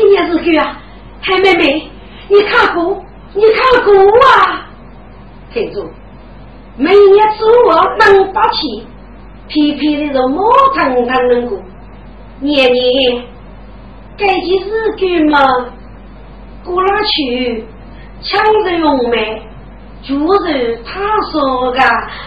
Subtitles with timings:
[0.00, 0.78] 今年日干啊，
[1.22, 1.90] 黑妹妹，
[2.28, 3.04] 你看过？
[3.34, 3.94] 你看过
[4.30, 4.66] 啊？
[5.52, 5.86] 记住，
[6.78, 8.86] 每年做我能发起。
[9.46, 10.42] 皮皮的肉毛
[10.74, 11.58] 腾腾能过，
[12.38, 13.24] 年年
[14.16, 15.66] 该件事干嘛？
[16.64, 17.66] 过哪去？
[18.22, 19.42] 抢着用买，
[20.02, 21.00] 就是他
[21.30, 21.80] 说的。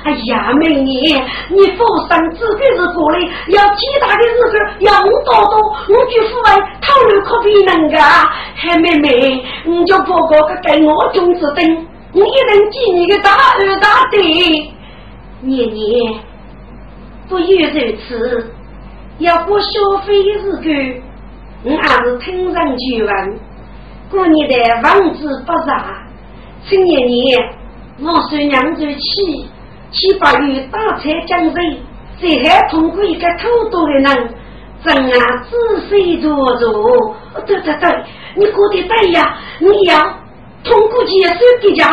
[0.03, 7.97] 哎呀，妹年你富生自个是过来，要几大的日子要我多多，我去父外讨论可比能个。
[8.55, 14.17] 嗨，妹妹，你就不过个给我种子等，你一定记你个大二大的，
[15.41, 16.13] 年年。
[17.27, 18.53] 不愿如此，
[19.17, 21.01] 要过消费的日子，
[21.63, 23.39] 我还是听上去问。
[24.11, 25.83] 过年的房子不差，
[26.65, 27.49] 新年年
[27.99, 29.45] 我算娘子去，
[29.91, 31.81] 七八月大菜江水，
[32.19, 34.35] 谁还通过一个偷渡的人？
[34.83, 37.15] 真啊，仔细做做。
[37.45, 38.03] 对对对，
[38.35, 39.97] 你过得对呀，你要
[40.63, 41.85] 通过接受比较，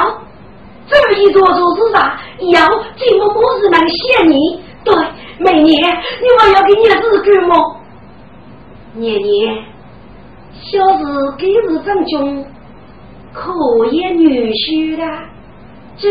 [0.89, 2.19] 这么一做做是啥？
[2.41, 4.61] 要怎么我是能谢你？
[4.85, 4.95] 对。
[5.43, 7.57] 每年你还要给你日干吗？
[8.93, 9.65] 年年
[10.53, 12.45] 小子给日正中
[13.33, 13.51] 可
[13.91, 15.03] 也女婿的，
[16.01, 16.09] 这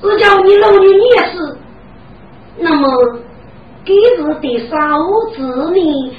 [0.00, 1.58] 只叫你老女念事。
[2.58, 3.18] 那么
[3.84, 5.42] 给日第三五子
[5.72, 6.14] 呢？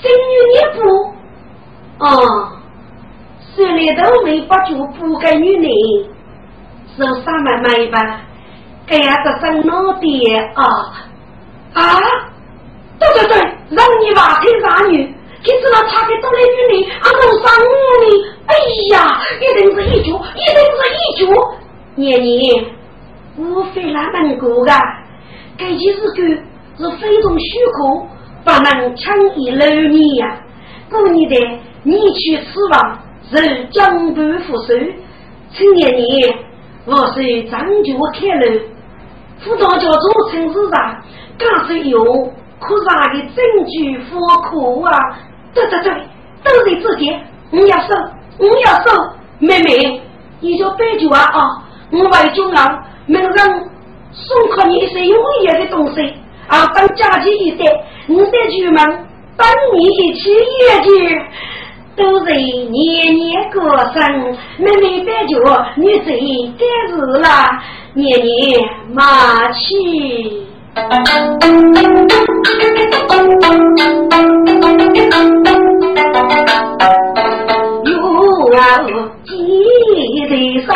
[0.00, 2.52] 生女也不啊，
[3.54, 5.70] 虽然都没把就不给女人，
[6.96, 8.20] 受啥买卖吧？
[8.88, 10.64] 哎呀，这生老爹啊
[11.74, 12.00] 啊！
[12.98, 13.38] 对对对，
[13.70, 15.14] 让你娃配啥女？
[15.44, 17.66] 今知道差给多来女人，俺弄啥呢？
[18.46, 18.54] 哎
[18.90, 21.54] 呀，一定是一脚，一定是一脚。
[21.96, 22.64] 年年，
[23.36, 24.78] 我非那能过啊！
[25.58, 26.24] 这件事干
[26.78, 28.06] 是非同许可，
[28.44, 30.40] 不能轻易留你呀。
[30.90, 32.98] 过年的你去吃饭，
[33.30, 34.74] 是江畔扶手。
[35.52, 36.38] 青年年，
[36.86, 38.60] 我是张脚开路。
[39.40, 41.02] 辅导教做城市上，
[41.36, 42.04] 刚是有
[42.60, 45.18] 可啥的证据符合啊？
[45.54, 45.92] 对对对，
[46.44, 47.26] 都在这边。
[47.50, 47.88] 你要收，
[48.38, 48.90] 你要收，
[49.38, 50.00] 妹妹，
[50.40, 51.62] 你就别酒啊啊！
[51.90, 53.70] 我为酒郎，明人
[54.12, 56.00] 送给你一些有意义的东西
[56.48, 57.64] 啊，当假期一带，
[58.06, 59.06] 你再出门，
[59.36, 60.88] 等你一起演去。
[61.94, 63.60] 都是年年过
[63.92, 65.38] 生，妹妹白酒，
[65.76, 66.18] 你最
[66.58, 67.28] 该是了。
[67.92, 70.46] 年年马起，
[77.84, 77.90] 有
[78.56, 78.60] 啊
[79.24, 79.30] 几
[80.28, 80.32] 的
[80.62, 80.68] 生，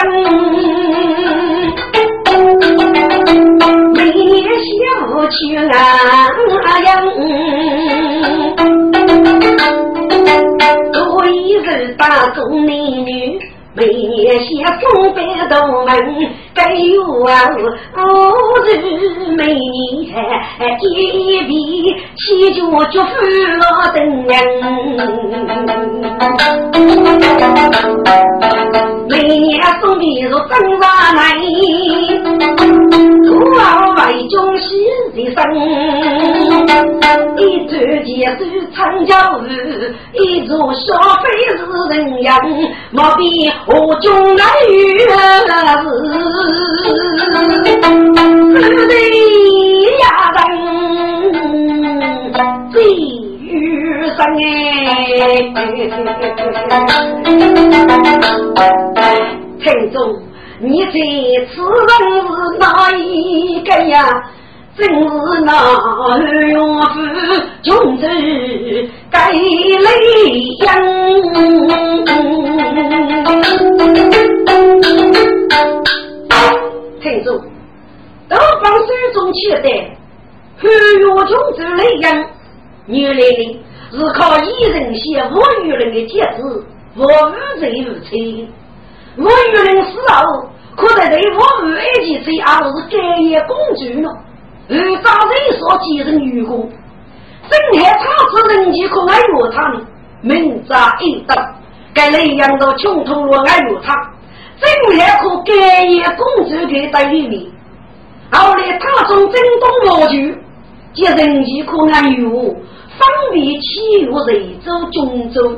[3.95, 4.69] 每年小
[5.31, 5.73] 去啊
[6.85, 6.89] 样，
[10.93, 10.95] 多
[11.29, 11.67] 一日
[11.97, 12.75] 大中男
[13.07, 13.41] 女。
[13.77, 15.21] 每年写送百
[15.51, 15.93] 道门，
[16.55, 17.31] 该有啊
[17.95, 18.01] 我
[18.65, 18.71] 日
[19.37, 19.59] 每年
[20.81, 21.53] 一笔
[22.17, 23.11] 七九祝福
[23.61, 24.35] 我等人。
[29.27, 31.35] 每年送的是真话来，
[33.27, 33.29] 徒
[33.59, 33.61] 儿
[33.97, 34.65] 为中喜
[35.17, 35.37] 的生。
[37.37, 37.75] 一座
[38.05, 38.07] 钱
[38.39, 41.59] 是长教日，一座消费是
[41.91, 42.39] 人样，
[42.93, 43.51] 莫比。
[43.67, 45.09] 我中来遇是，
[48.55, 48.93] 只得
[50.03, 50.05] 呀
[50.37, 50.39] 等
[52.71, 53.51] 最遇
[54.17, 54.47] 上哎。
[59.77, 60.23] 听众，
[60.61, 60.91] 你这
[61.53, 61.93] 此人
[62.23, 64.09] 是哪一个呀？
[64.75, 66.65] 正是那二岳父
[67.63, 68.03] 穷子
[69.11, 69.39] 盖雷
[70.65, 70.67] 阳。
[77.01, 77.29] 人中，
[78.29, 79.69] 都放手中期待，
[80.59, 80.65] 汉
[80.99, 82.25] 月中走雷阳，
[82.87, 83.61] 原来的。
[83.93, 87.07] 是靠一人写无与人的帖子，无无
[87.61, 88.49] 罪无罪，
[89.17, 94.09] 无与人死后，可得对无无埃及罪，而是盖业公主呢？
[94.69, 96.69] 而大人所继承愚公，
[97.49, 99.81] 正害他之人机可爱乐他呢？
[100.23, 101.35] 明扎一刀，
[101.95, 103.95] 该雷阳到穷途落爱乐他。
[104.59, 107.43] 正还可盖业公主给在里面，
[108.33, 110.37] 后来他从征东落去，
[110.95, 115.57] 接人机可安于方便起入瑞州、中州，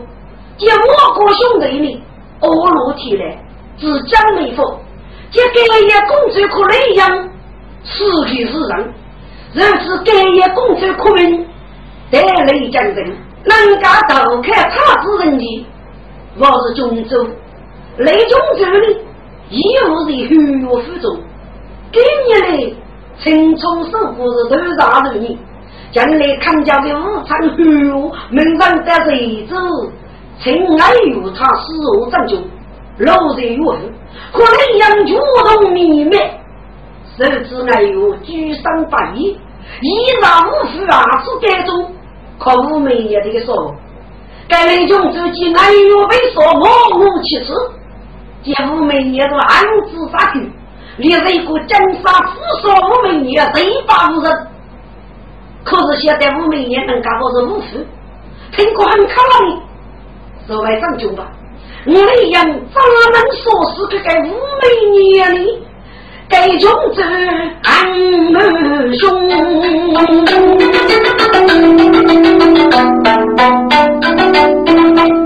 [0.59, 2.03] 接我国兄弟们
[2.41, 3.39] 恶路提来，
[3.81, 4.63] 自江美府，
[5.31, 7.29] 接盖业公主可雷阳，
[7.85, 8.95] 此地是人，
[9.53, 11.47] 如此盖业公主可名，
[12.11, 15.67] 得雷将人，能家斗开他之人的，
[16.39, 17.27] 我是中州。
[17.99, 18.97] 雷中这里，
[19.49, 21.19] 一无是虚弱负重，
[21.93, 22.73] 今年来
[23.23, 25.39] 青葱守护是头上头人，
[25.93, 29.57] 将来康家的武昌虚弱，门上得谁走？
[30.41, 32.41] 情爱有他死后战中，
[32.99, 33.59] 老在远，
[34.33, 36.17] 可能养主动秘密，
[37.17, 39.39] 手指爱有举伤百亿，
[39.81, 41.93] 一丈五夫啊是该中，
[42.39, 43.75] 可无美也得说，
[44.49, 46.69] 该雷中自己爱有被说莫
[46.99, 47.53] 无其事。
[48.43, 50.51] 姐夫每年都暗自杀去，
[50.97, 54.47] 连一个金沙富少我们也谁把无人？
[55.65, 57.87] 可是现在我们也能干好是无事，
[58.53, 59.63] 听过很可能的，
[60.47, 61.27] 作为上军吧，
[61.89, 62.53] 我们样怎
[63.13, 64.31] 能说是这个五
[64.61, 65.59] 美年里，
[66.29, 67.01] 该种子
[67.63, 67.89] 安
[68.31, 68.37] 满
[68.99, 69.03] 胸。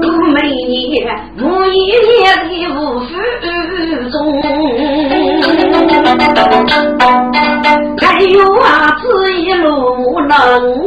[0.00, 0.36] 五美
[0.68, 1.02] 年，
[1.40, 1.76] 五一
[2.20, 3.10] 年的五福。
[4.12, 4.14] 中，
[7.98, 10.30] 还有啊，这一路能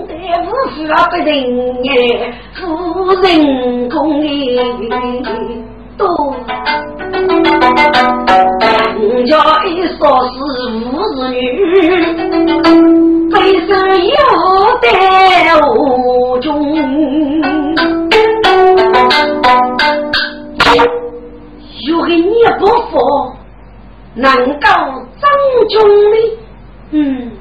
[0.07, 0.13] 得
[0.43, 0.45] 无
[0.75, 1.25] 数啊不人
[1.87, 1.89] 哎，
[2.53, 2.61] 夫
[3.21, 3.25] 人
[3.89, 4.25] 公哎
[5.97, 6.03] 多，
[8.99, 9.31] 人家
[9.65, 9.67] 一
[9.97, 9.99] 说
[10.29, 10.33] 是
[10.83, 10.85] 五
[11.15, 11.35] 子女，
[13.31, 13.33] 背
[13.65, 13.69] 身
[14.07, 14.13] 有
[14.81, 14.85] 带
[15.61, 16.45] 无中。
[21.87, 22.99] 有个你不服，
[24.15, 24.25] 能
[24.59, 24.67] 够
[25.21, 25.23] 争
[25.69, 25.75] 中
[26.11, 26.15] 的，
[26.91, 27.31] 嗯，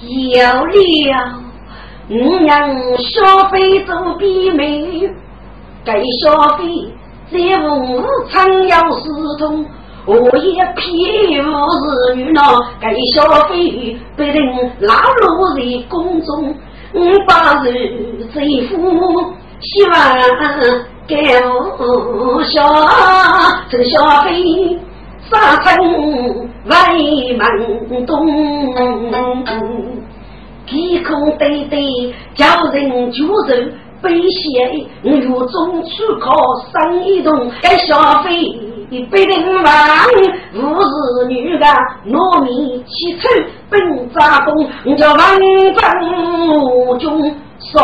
[0.00, 1.41] 有了，
[2.08, 2.16] 我
[2.46, 2.68] 让
[2.98, 5.10] 小飞做比美，
[5.84, 6.64] 该消费
[7.30, 9.64] 在无常要私通，
[10.06, 14.36] 我也偏无是女郎，该小飞被人
[14.80, 16.54] 拉落在宫中，
[16.92, 17.72] 我把人
[18.32, 18.76] 最富，
[19.60, 19.92] 希望。
[21.08, 21.16] 盖
[21.80, 22.62] 无小，
[23.68, 24.78] 这小飞
[25.28, 25.76] 沙城
[26.64, 28.14] 为门东，
[30.72, 33.32] 天空对对叫人举手
[34.00, 36.34] 悲喜，我有中出考
[36.72, 38.30] 生一动，该小飞
[39.10, 39.64] 被人忘，
[40.54, 41.66] 无是女的
[42.08, 43.28] 糯米起丑
[43.70, 43.78] 本
[44.12, 47.78] 扎工，叫万众中说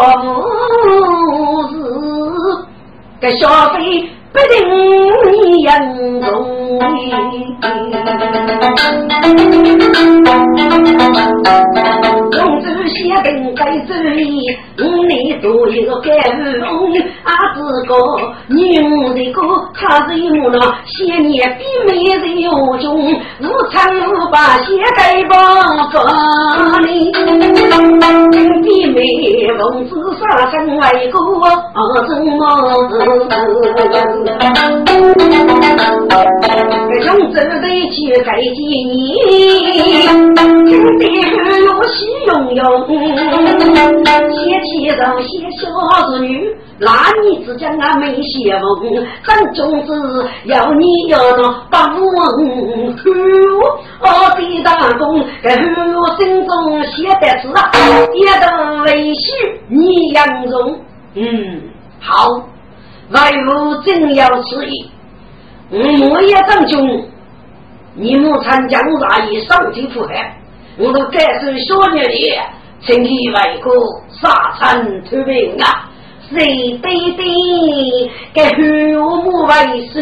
[1.69, 1.73] 是。
[3.21, 5.69] 该消费不定严
[6.23, 6.31] 重，
[8.61, 8.68] 公
[15.79, 17.09] 你个盖屋，阿子
[17.87, 17.95] 个
[18.49, 18.55] 女
[19.15, 19.41] 的个
[19.75, 22.87] 他是有了，写年比美人有中，
[23.41, 25.35] 无常无把写盖包
[25.91, 25.97] 装
[26.83, 27.13] 哩，
[28.63, 28.99] 比美
[29.59, 30.83] 王子杀生外
[31.13, 31.17] 国
[32.07, 32.39] 什么？
[37.01, 38.97] 从这里去改几年，
[40.67, 41.07] 今天
[41.65, 41.97] 有喜
[42.27, 42.61] 融融，
[44.33, 45.29] 写起人写
[45.61, 45.63] 小
[46.07, 46.27] 子女，
[46.79, 46.91] 那
[47.23, 47.45] 你。
[47.45, 50.87] 只讲啊没写梦，真种子要你。
[51.09, 53.11] 要那把文书，
[54.01, 54.07] 我
[54.37, 57.71] 的大公，我心中写的字啊，
[58.15, 60.09] 也都为许你。
[60.13, 60.79] 杨荣，
[61.15, 61.63] 嗯，
[62.01, 62.49] 好。
[63.11, 64.91] 外务真要此意，
[65.71, 67.05] 我也当中，
[67.95, 68.15] 你。
[68.17, 70.39] 们参将啥以上京赴海，
[70.77, 72.31] 我都感受小年里，
[72.83, 73.31] 请你。
[73.31, 73.73] 外国
[74.21, 74.29] 沙
[74.61, 75.89] 场投兵啊！
[76.31, 77.25] 人对对，
[78.35, 78.59] 该汉
[78.99, 79.51] 我母为
[79.93, 79.97] 水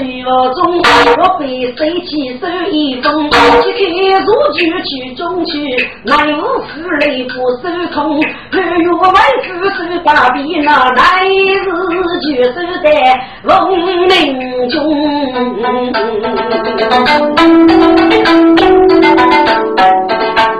[0.54, 0.58] 中，
[1.18, 3.84] 我被水气手一中，去开
[4.24, 5.54] 如去去中去，
[6.04, 8.60] 满屋死泪不收空，汉
[9.00, 9.16] 我为
[9.46, 11.28] 子孙把皮那来日
[12.20, 12.52] 就是
[12.82, 12.86] 在
[13.44, 13.78] 龙
[14.08, 14.74] 门中。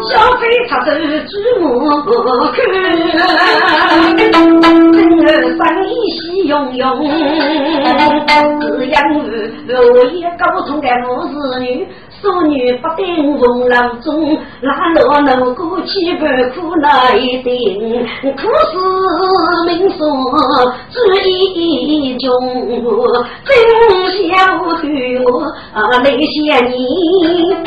[0.09, 0.91] 小飞他走
[1.27, 1.67] 祖母
[2.05, 2.11] 不。
[5.27, 7.03] 生意喜融融
[8.61, 11.87] 只因是绿叶高中的我是女
[12.21, 18.79] 淑女不定风浪中哪落能过去北苦哪一苦思
[19.67, 19.99] 冥想
[20.91, 20.95] 之
[21.29, 22.31] 意中
[23.45, 23.51] 真
[24.29, 24.75] 想我
[25.73, 27.67] 啊那些年。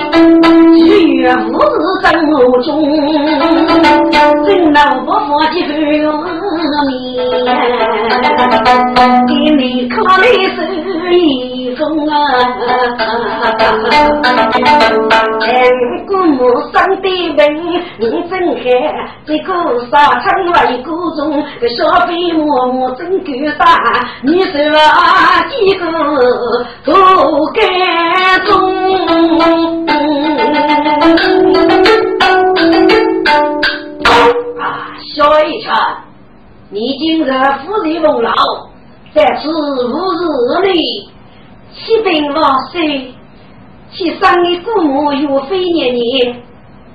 [0.76, 1.56] 一面知
[2.02, 2.82] 在我中
[4.46, 5.62] 真的不法去
[6.60, 6.92] 的面，
[9.28, 10.24] 给你可来
[10.56, 10.58] 是
[11.16, 12.14] 一封啊！
[15.42, 15.48] 千
[16.06, 16.40] 古母
[16.72, 17.08] 生的
[17.50, 18.64] 命，你真看
[19.26, 19.50] 这个
[19.90, 21.20] 沙场为谷中，
[21.78, 23.26] 小飞默默真够
[23.58, 23.64] 大，
[24.24, 24.52] 你说
[25.50, 25.82] 几个
[26.86, 26.88] 都
[27.54, 27.60] 该
[28.46, 28.50] 中。
[34.60, 34.64] 啊，
[35.16, 35.74] 小一场，
[36.72, 37.32] 你今日
[37.66, 38.32] 富丽丰饶，
[39.16, 41.10] 在此五日里，
[41.74, 43.12] 七病万岁，
[43.92, 46.44] 其生的父母岳飞年年，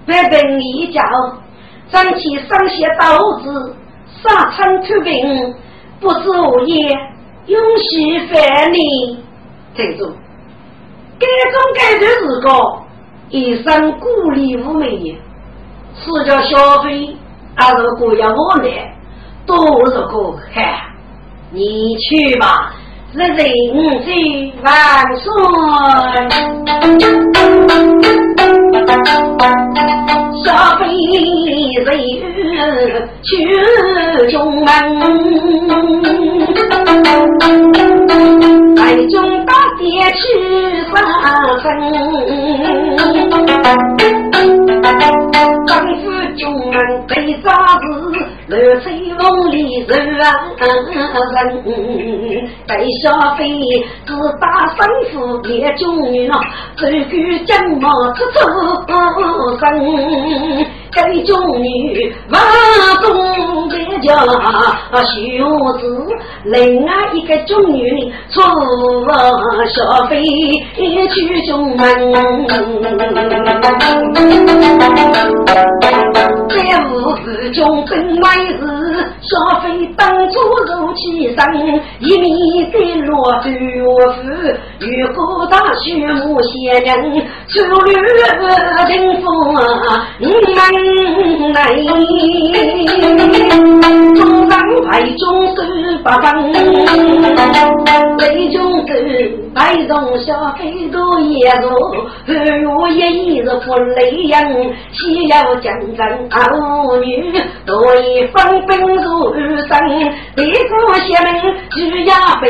[0.06, 1.02] 百病一交，
[1.90, 3.74] 长期上些刀子，
[4.22, 5.54] 杀场出兵，
[5.98, 6.88] 不知无业，
[7.46, 9.18] 永续烦你。
[9.74, 10.08] 听住，
[11.18, 12.78] 该中该的是个
[13.30, 14.88] 一生孤立无门。
[15.96, 17.16] 是叫小飞，
[17.56, 18.94] 还是姑要我来，
[19.46, 20.88] 都是个嗨，
[21.50, 22.72] 你去吧，
[23.12, 23.44] 人人
[24.04, 24.72] 皆万
[25.16, 25.30] 岁。
[30.44, 30.82] 小飞
[31.84, 31.88] 人
[33.22, 33.26] 去
[34.30, 34.34] 中
[34.64, 34.66] 门，
[38.76, 40.22] 北中大爹去
[40.90, 40.94] 上
[41.60, 41.64] 身。
[45.66, 46.02] 丈夫
[46.36, 46.74] 军门
[47.08, 47.46] 被杀
[47.78, 47.82] 子，
[48.48, 50.24] 乱吹风里人人。
[52.66, 53.42] 该小飞
[54.06, 54.78] 自打生
[55.12, 55.82] 父也军
[56.12, 56.32] 女了，
[56.76, 57.12] 走过
[57.46, 58.36] 江毛出出
[59.58, 59.62] 生。
[60.92, 61.66] 该中女
[62.30, 62.40] 万
[63.02, 64.14] 中的叫
[65.02, 65.12] 秀
[65.78, 65.82] 子，
[66.44, 68.40] 另外一个中女出
[69.74, 70.22] 小飞
[71.08, 71.82] 去中门。
[76.48, 76.54] 在
[76.86, 77.22] 五府
[77.52, 78.58] 中分外事，
[79.22, 81.02] 小飞当初入其
[81.34, 81.38] 身，
[82.00, 82.24] 一面
[82.70, 82.74] 的
[83.06, 83.12] 落
[83.42, 84.22] 断夫，
[84.80, 86.88] 越过大雪木仙人，
[87.48, 87.90] 出绿
[88.86, 89.24] 金风
[91.52, 91.90] 来，中
[93.50, 93.52] 上
[94.82, 95.62] 排中手
[96.02, 96.52] 八分，
[98.18, 98.92] 雷中手。
[99.54, 101.68] 白中小飞都也如，
[102.26, 102.34] 二
[102.90, 104.34] 月一日不雷人，
[104.90, 106.36] 西要江山儿
[106.98, 107.32] 女，
[107.64, 109.32] 多一分兵如
[109.68, 110.74] 山，一个
[111.06, 111.26] 邪门
[111.70, 112.12] 只要
[112.42, 112.44] 被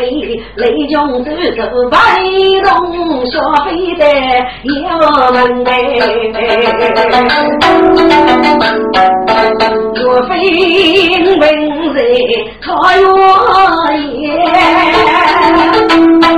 [0.56, 1.98] 雷中走走，白
[2.62, 2.70] 中
[3.26, 4.02] 小飞的
[4.88, 5.70] 要门来，
[9.94, 10.32] 若非
[11.38, 11.42] 文
[11.92, 11.94] 人
[12.60, 14.00] 他愿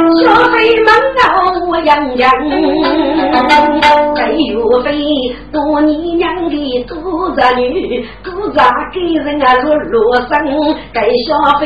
[0.02, 0.05] 意。
[0.22, 1.22] 小飞门闹
[1.84, 2.30] 洋洋，
[4.14, 4.86] 该岳飞
[5.52, 6.94] 多年娘的独
[7.30, 8.58] 子女，独子
[8.92, 10.30] 给人啊落落生，
[10.92, 11.64] 该小飞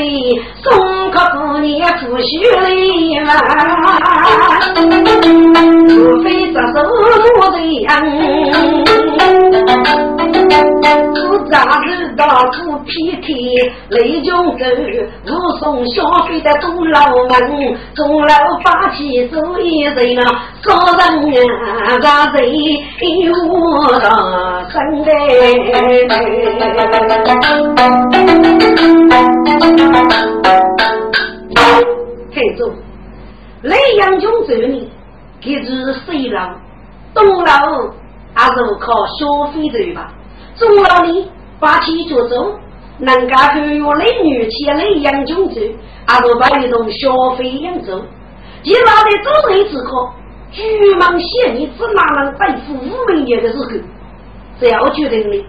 [0.62, 2.60] 送客姑娘不许来
[3.24, 3.28] 嘛，
[5.88, 5.92] 岳
[6.22, 6.76] 飞这手
[7.40, 7.88] 我的样。
[11.12, 11.16] 不
[11.50, 13.26] 咋子到处劈开
[13.90, 14.64] 雷中走，
[15.26, 15.28] 武
[15.58, 22.38] 松消费的东老门，钟楼八起走一人啊，杀人啊，杀人
[23.48, 23.52] 我
[23.98, 24.04] 的
[24.70, 25.08] 身来。
[32.32, 32.72] 听住，
[33.62, 34.90] 雷阳军走呢，
[35.40, 36.38] 给是西楼，
[37.12, 37.44] 东楼
[38.34, 40.12] 还是靠消费走吧。
[40.56, 41.28] 中老里
[41.58, 42.54] 把起就走，
[42.98, 45.60] 能干后有雷女起雷阳军走，
[46.06, 48.00] 阿都把一种消费扬走。
[48.62, 50.10] 其他的走人之口，
[50.52, 50.62] 巨
[50.96, 53.64] 蟒仙你只拿能对付五百年的时候，
[54.58, 55.44] 只要决定的，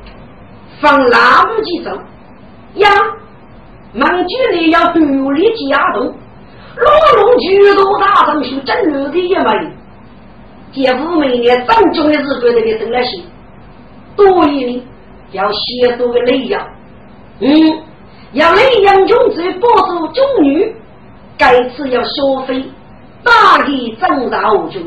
[0.79, 1.91] 放哪路去走
[2.75, 2.89] 呀？
[3.93, 9.69] 孟举人要独立机压动，罗龙巨多大圣是真路的也没有。
[10.71, 13.21] 姐夫每年正中的日子那个等那些，
[14.15, 14.83] 多一呢。
[15.33, 16.67] 要写多个雷呀，
[17.39, 17.47] 嗯，
[18.33, 20.75] 要雷阳中子保住中女，
[21.37, 22.61] 该次要消费
[23.23, 24.81] 大力正大无穷，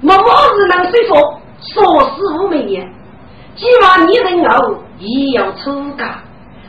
[0.00, 1.14] 莫是能说服
[1.62, 2.86] 说死五百年，
[3.56, 6.18] 既然你人后也要出家，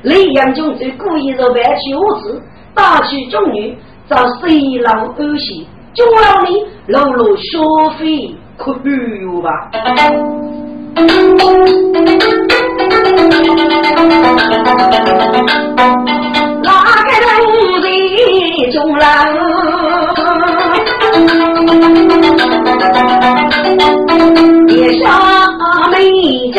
[0.03, 2.41] 雷阳中子故意让外去无耻，
[2.73, 7.59] 打去中女，遭水牢恶心，就让你露露消
[7.99, 8.71] 费可
[9.21, 9.69] 有吧？
[16.63, 16.71] 哪
[17.03, 17.27] 个人
[17.81, 19.03] 在中楼？
[24.67, 25.03] 夜下
[25.91, 25.93] 美
[26.51, 26.57] 景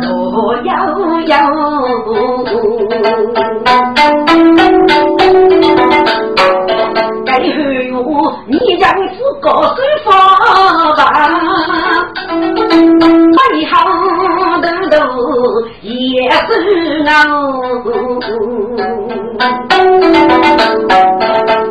[0.00, 0.06] 路
[0.62, 0.70] 悠
[1.26, 1.32] 悠。
[8.46, 8.82] 你将
[9.14, 10.10] 是个手法
[10.96, 11.00] 吧，
[13.36, 13.72] 背后
[14.60, 14.92] 的都
[15.82, 16.40] 也是
[17.06, 17.08] 我。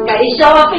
[0.05, 0.73] 该消费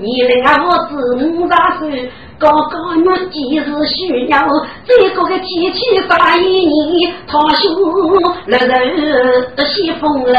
[0.00, 0.04] 你
[0.42, 0.90] 让我自
[1.24, 2.10] 五大岁。
[2.42, 4.36] 哥哥，我既是需要
[4.84, 7.62] 这个个机器发一年，他说
[8.46, 10.34] 来人西风楼，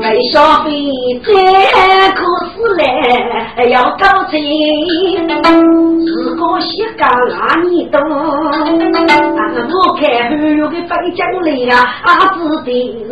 [0.00, 0.70] 该消费
[1.22, 1.28] 这
[2.14, 2.24] 可
[2.56, 2.80] 是来
[3.66, 4.40] 要高钱，
[6.06, 6.08] 是
[6.40, 8.00] 个西干哪里多？
[8.00, 10.02] 我看
[10.40, 12.68] 后有个北疆来啊，阿子的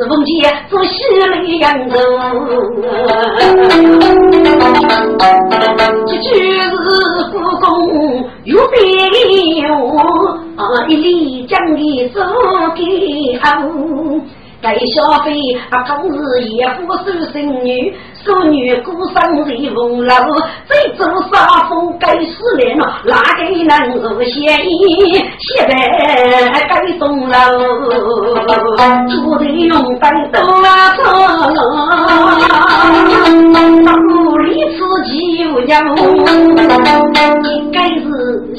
[0.08, 0.32] 凤姐
[0.70, 1.94] 做西来扬州。
[6.06, 6.86] 这就是
[7.30, 7.66] 故宫
[8.44, 8.78] 有别
[9.70, 9.76] 我，
[10.88, 12.20] 一里将的走
[12.74, 14.18] 给后。
[14.60, 15.30] 该消费
[15.70, 16.18] 啊，同日
[16.50, 20.12] 也不收生女，收女孤身在风楼，
[20.68, 24.36] 这走沙风该死人，哪个能够嫌
[24.68, 25.24] 疑？
[25.38, 25.72] 现在
[26.68, 27.34] 该送楼，
[29.08, 31.02] 住的用灯都啊错
[33.98, 35.80] 屋里自己有家，
[37.42, 38.06] 一该是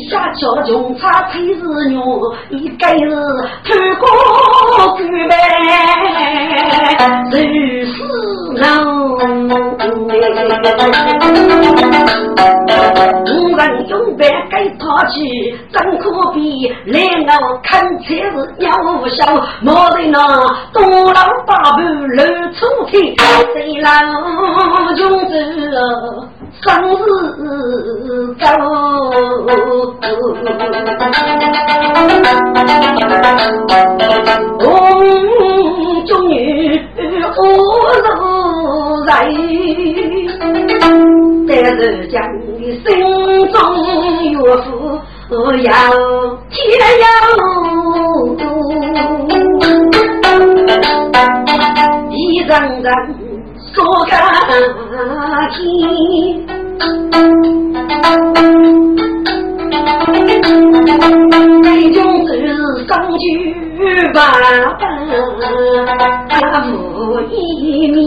[0.09, 1.99] 下桥穷差配是牛，
[2.49, 3.05] 一该是
[3.65, 3.67] 偷
[3.99, 5.31] 过举呗。
[7.31, 7.33] 如
[7.85, 7.97] 是
[8.59, 8.65] 楼，
[13.25, 15.17] 无人用白给他去，
[15.71, 16.37] 真可比。
[16.85, 16.97] 来
[17.41, 19.19] 我看才是鸟无笑，
[19.61, 20.17] 莫在那
[20.73, 20.77] 东
[21.13, 23.15] 老八部露出天，
[23.53, 23.87] 谁老
[24.95, 25.31] 穷子
[26.61, 26.67] 生
[28.05, 28.45] 日高。
[36.07, 36.33] 终于
[37.37, 37.39] 无
[38.03, 38.07] 路
[39.09, 39.25] 来，
[41.47, 42.21] 但是将
[42.59, 42.85] 你心
[43.51, 43.57] 中
[44.29, 44.63] 岳父
[45.63, 45.67] 要
[46.51, 46.55] 天
[47.01, 47.03] 佑，
[52.11, 52.13] 一
[52.47, 52.51] 张
[52.83, 52.87] 张
[53.73, 54.11] 说个
[55.55, 55.57] 天，
[61.63, 62.29] 最终是
[62.87, 63.19] 上去。
[64.13, 64.17] 万
[64.77, 64.83] 般
[66.73, 66.75] 无
[67.31, 67.33] 一
[67.91, 67.97] 命，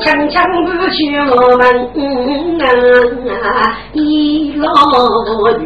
[0.00, 0.98] 强强不去
[1.30, 1.62] 我们
[3.42, 4.66] 啊，一老
[5.58, 5.62] 女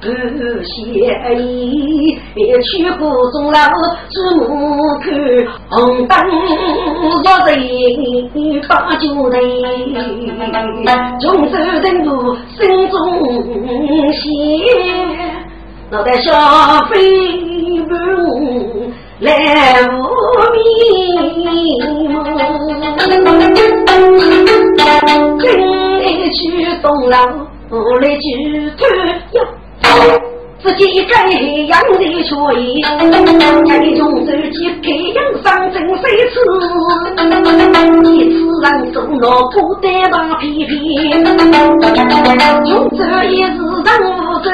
[0.00, 0.06] 不
[0.62, 0.72] 嫌
[1.38, 2.18] 意，
[2.62, 3.02] 去过
[3.32, 3.58] 钟楼
[4.08, 4.42] 之母
[5.00, 5.08] 看
[5.68, 6.16] 红灯
[7.22, 7.48] 若人
[8.68, 9.36] 把酒来，
[11.20, 11.52] 穷山
[11.82, 12.08] 人路
[12.58, 12.96] 心中
[14.12, 14.28] 险，
[15.90, 16.30] 脑袋小
[16.88, 16.96] 飞
[17.82, 19.98] 舞来无
[20.52, 20.60] 迷
[25.40, 27.16] 真去东楼
[28.00, 28.70] 来去
[29.82, 30.29] 偷
[30.62, 31.26] 自己该
[31.66, 36.34] 养的出意，家中自己培养上真谁吃？
[38.04, 41.18] 一次让走了不得把皮皮，从
[41.80, 44.46] 这一日人无罪，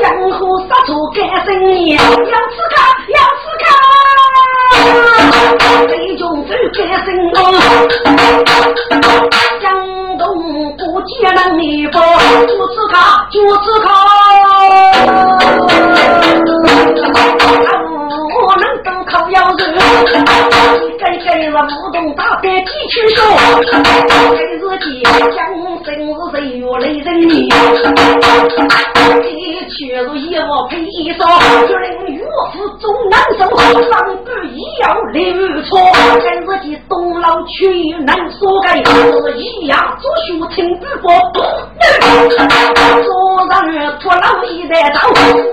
[0.00, 1.48] 江湖杀出干生
[1.78, 2.76] 意，要刺客，
[3.12, 3.64] 要刺客，
[5.88, 6.50] 最终走
[6.84, 7.54] 干生意，
[9.60, 9.64] 江
[10.18, 10.26] 东
[10.76, 11.98] 不接能力不，
[12.46, 13.90] 就吃卡，就吃卡。
[18.40, 23.62] 我能都靠腰子，一个个了不动大别几去手，还是
[24.80, 27.54] 几将生是谁越来人迷，的
[29.68, 31.20] 确是一我配一双，
[31.66, 33.40] 就令岳父总难受，
[33.90, 33.92] 上
[34.24, 41.12] 不一要留错，还是几东老去难说该，是一呀做书听不过，
[43.02, 43.10] 做
[43.66, 45.51] 人托老一代刀。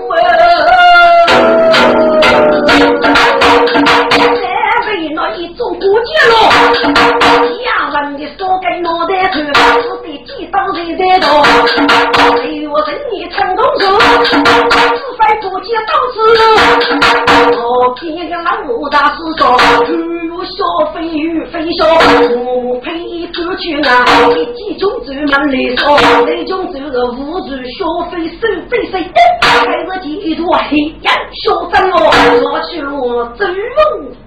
[25.50, 26.84] 来说，那种就是
[27.18, 29.10] 无助小飞手飞飞，
[29.42, 32.00] 开着几朵黑烟小灯笼，
[32.44, 33.56] 我去我真龙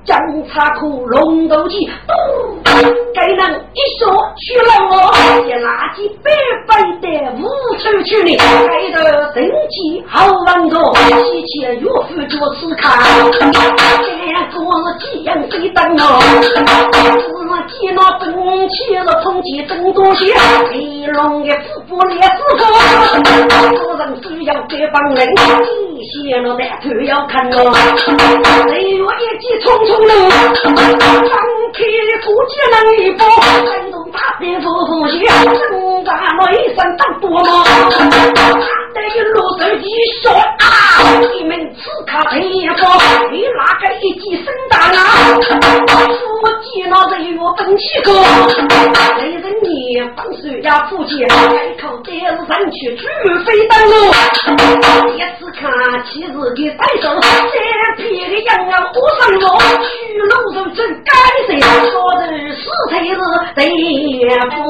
[0.03, 0.17] 将
[0.49, 1.89] 叉苦龙头起。
[3.15, 4.03] 该能一说
[4.37, 6.31] 去了我，也拿起白
[6.67, 7.43] 白的无
[7.77, 8.37] 处去呢。
[8.67, 8.97] 该得
[9.33, 12.81] 神气好玩多，喜切岳父做此看，
[13.31, 16.01] 这个是几样飞灯哦，
[16.41, 16.47] 是
[17.69, 18.23] 几那本
[18.69, 20.33] 气是通气真多些，
[20.69, 22.63] 黑龙的腹部烈子高，
[23.75, 25.27] 做人需要这帮人，
[25.95, 27.71] 一些了的就要看哦，
[28.67, 30.09] 岁月一记匆匆路，
[31.73, 33.25] 开的古剑能一波，
[33.65, 37.45] 山东大兵呼呼血，挣扎了一身当多么，
[38.93, 39.89] 他一路走一
[40.21, 40.63] 说啊，
[41.33, 42.87] 你们刺客陈一说，
[43.31, 45.01] 你哪个一记生大啊？
[46.19, 48.11] 夫妻那人月分七个，
[49.17, 51.35] 雷人你放水呀，夫妻开
[51.81, 53.01] 口带是上去去
[53.45, 53.99] 飞灯笼，
[55.15, 55.61] 一次看
[56.05, 57.05] 妻子的带手，
[57.51, 61.11] 这皮的羊啊火上落，去龙肉真该
[61.47, 61.62] 谁？
[61.91, 62.21] 说的
[62.53, 63.11] 是才是
[63.55, 63.61] 对
[64.49, 64.61] 不？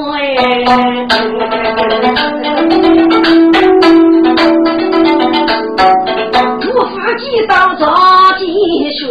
[6.75, 7.81] 我夫妻当着
[8.37, 8.43] 弟
[8.99, 9.01] 兄。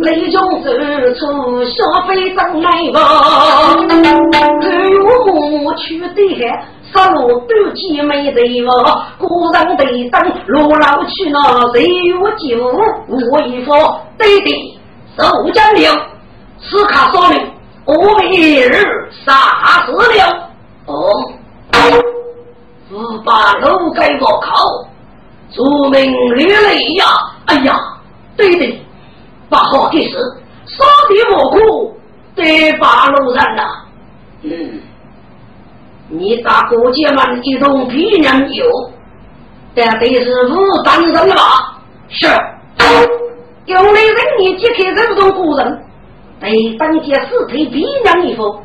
[0.00, 0.70] 雷中走
[1.18, 1.76] 出小
[2.06, 3.74] 飞张来吧，
[4.60, 6.08] 绿木去的
[6.92, 12.64] 山路都见没得哦，古人得等路老去了谁有酒
[13.32, 13.72] 我一副
[14.16, 14.77] 对对，
[15.18, 15.90] 守将领，
[16.60, 17.52] 此卡说明
[17.84, 18.70] 我一日
[19.26, 19.32] 杀
[19.84, 20.48] 死了
[20.86, 20.94] 哦，
[22.90, 24.54] 我把路给我靠，
[25.50, 27.04] 著名流泪呀，
[27.46, 27.76] 哎呀，
[28.36, 28.80] 对对。
[29.50, 30.18] 不好的事，
[30.66, 31.98] 杀敌莫苦，
[32.36, 33.62] 得把路人呐。
[34.42, 34.78] 嗯，
[36.10, 38.66] 你打国家们一动必然有，
[39.74, 41.78] 但得是无当人了吧？
[42.10, 42.26] 是，
[43.68, 45.84] 有的人你揭开这种古人，
[46.40, 48.60] 被当天死腿必然一副，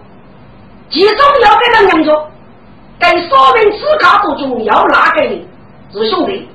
[0.89, 2.28] 其中要给人两着，
[2.98, 5.46] 该说明此卡不重要，哪个的？
[5.92, 6.48] 是兄弟，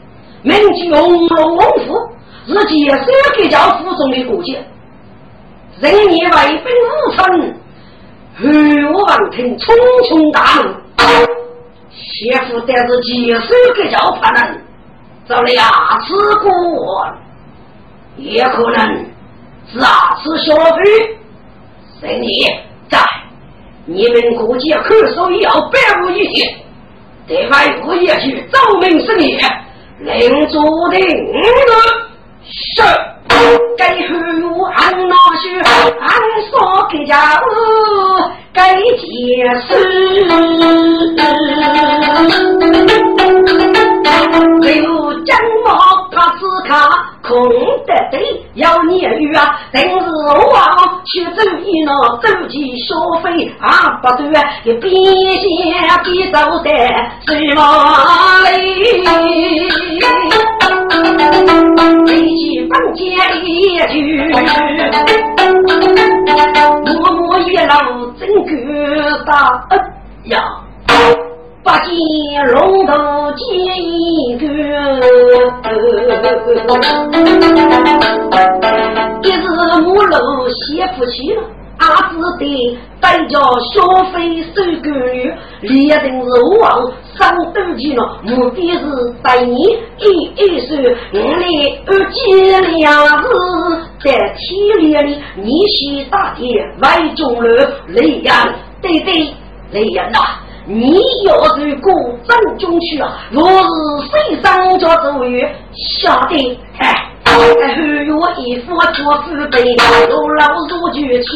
[0.42, 2.08] 名气红龙王府。
[2.50, 3.04] 是接手
[3.36, 4.54] 给叫府中的国家，
[5.80, 7.54] 人年为兵无分，
[8.38, 9.66] 汉武王听匆
[10.08, 10.72] 匆大怒，
[11.90, 14.64] 谢夫但是接手给叫叛人，
[15.28, 15.62] 遭了牙
[16.06, 16.48] 齿过，
[18.18, 18.86] 也可能
[19.72, 20.82] 是二次消费。
[22.00, 22.98] 人年在
[23.86, 26.48] 你们国家可守要百无一失，
[27.26, 29.36] 对外不也去奏明是你，
[29.98, 31.74] 领主的儿
[32.44, 32.82] 是，
[33.76, 34.14] 该后
[34.56, 36.08] 我按那些按
[36.48, 37.42] 说给家务
[38.52, 38.86] 该结
[39.66, 39.74] 束，
[44.60, 44.66] 刘
[45.24, 45.87] 江毛
[46.68, 46.76] 他
[47.22, 47.48] 空
[47.86, 48.20] 得对，
[48.54, 50.54] 要年月啊，等是我
[51.06, 54.28] 去走一那走起消费啊，不对，
[54.64, 55.48] 也别先
[56.04, 56.68] 别走的
[57.26, 57.60] 什么
[58.50, 59.02] 里？
[62.06, 63.02] 飞起房间
[63.44, 63.46] 一
[63.88, 63.96] 句，
[66.84, 68.48] 默默一路真疙
[69.24, 69.26] 瘩
[70.24, 70.34] 呀，
[71.68, 71.90] 八戒
[72.54, 72.94] 龙头
[73.32, 73.44] 接
[73.76, 74.46] 一个，
[79.22, 79.36] 一日
[79.82, 81.42] 母楼先夫妻了。
[81.76, 88.80] 阿子的代叫消费收购女，立定是王上斗气了，目的是
[89.22, 90.74] 带你一一手，
[91.12, 91.44] 我来
[91.84, 93.24] 二姐两日
[94.02, 98.34] 在体里里，你是大爹外中人，雷阳
[98.80, 99.34] 对对
[99.70, 100.18] 雷阳呐，
[100.70, 101.90] 你要是过
[102.26, 103.64] 正中去啊，若是
[104.10, 105.50] 谁上家做员，
[106.02, 107.04] 晓得哎。
[107.24, 107.34] 后
[108.16, 109.56] 我一副做父辈，
[110.10, 111.30] 如老如就亲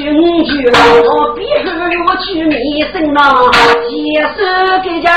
[0.44, 1.70] 去，我必后
[2.06, 3.20] 我去弥生呐，
[3.88, 3.90] 接
[4.36, 4.38] 受
[4.82, 5.08] 给家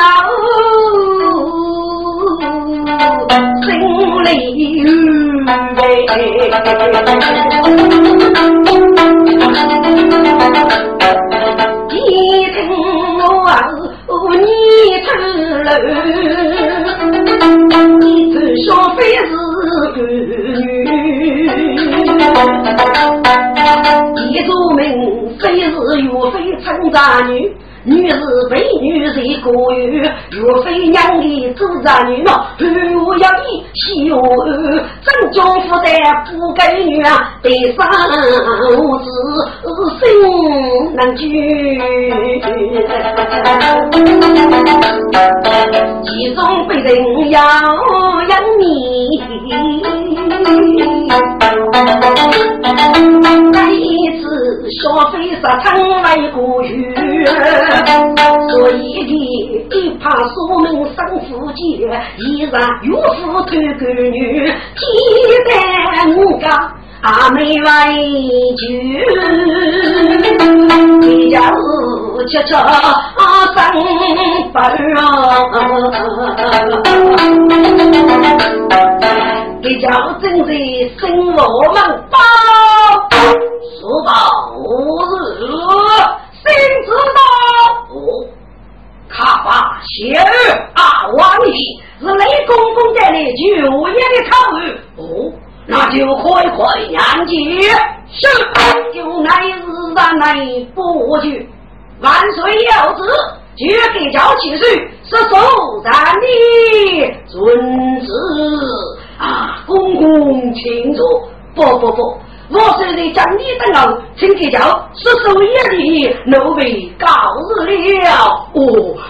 [3.63, 3.67] 心
[4.23, 4.27] 里
[5.75, 5.79] 悲。
[11.89, 11.97] 一
[12.53, 12.57] 听
[13.17, 13.23] 我
[14.41, 14.45] 你
[15.03, 15.07] 出
[15.63, 15.69] 楼，
[17.99, 19.29] 你出消费是
[19.95, 19.99] 女。
[24.31, 24.79] 一座门
[25.39, 25.71] 非是
[26.01, 27.31] 岳飞称渣女。
[27.85, 28.19] 女是
[28.49, 31.53] 美女谁过于若非娘的。
[31.53, 34.19] 做长女嘛，我要你喜我
[35.03, 35.87] 真丈夫的
[36.31, 37.87] 不给女啊，得上
[38.99, 39.05] 子
[39.99, 40.03] 心
[40.95, 41.25] 难聚。
[46.03, 47.39] 其中被人要
[48.27, 48.63] 养你，
[54.85, 55.65] 次消费沙场
[56.03, 56.93] 来过于。
[58.49, 61.59] 所以的一怕说明生死劫，
[62.19, 64.81] 依然岳父偷闺女，记
[65.45, 65.49] 得
[66.15, 66.45] 我家
[67.01, 67.63] 阿妹为
[68.55, 68.63] 酒，
[71.01, 71.55] 一家子
[72.27, 72.57] 吃吃生
[73.55, 73.57] 饭
[79.65, 79.89] 一家
[80.21, 80.53] 正在
[80.99, 82.19] 生我们包，
[83.81, 84.11] 说到
[84.61, 85.41] 日。
[86.43, 86.53] 谁
[86.85, 87.17] 知道？
[89.09, 90.21] 卡巴谢儿
[90.75, 91.51] 啊，王爷
[91.99, 93.47] 是雷公公带来九
[93.89, 94.59] 爷的考虑。
[94.97, 95.33] 哦，
[95.65, 97.35] 那就快快念经。
[98.11, 98.27] 是，
[98.93, 99.63] 就乃日
[99.95, 100.35] 然来
[100.75, 101.49] 不去。
[102.01, 103.09] 万岁有旨，
[103.55, 104.67] 绝给交起岁，
[105.05, 106.27] 是受咱的
[107.25, 107.35] 遵
[108.01, 108.07] 旨
[109.17, 109.63] 啊！
[109.67, 111.29] 公公请坐。
[111.55, 112.17] 不不不。
[112.47, 114.59] 我虽然将你等候，请给叫
[114.93, 115.45] 十手一
[115.77, 118.07] 礼，奴婢告辞了。
[118.53, 118.61] 哦，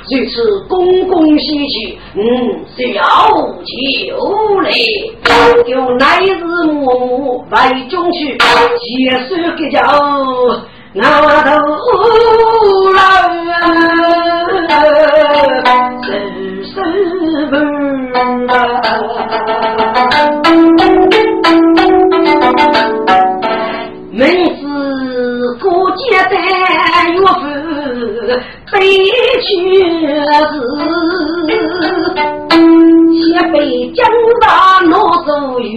[0.10, 0.34] 如此
[0.70, 2.22] 公公喜气，嗯，
[2.78, 2.78] 小
[3.66, 4.70] 酒嘞，
[5.68, 9.82] 就来日默默为中去，结束给叫
[10.94, 11.02] 我
[11.44, 11.50] 头
[12.94, 13.00] 郎，
[16.64, 16.74] 是
[17.10, 17.54] 是不？
[24.12, 24.62] 门是
[25.62, 26.34] 过节的
[27.14, 27.44] 岳父
[28.74, 28.76] 悲
[29.42, 29.48] 屈
[29.88, 30.52] 事，
[33.14, 33.56] 先被
[33.92, 33.98] 江
[34.42, 34.46] 大
[34.88, 35.30] 闹走
[35.62, 35.74] 雨，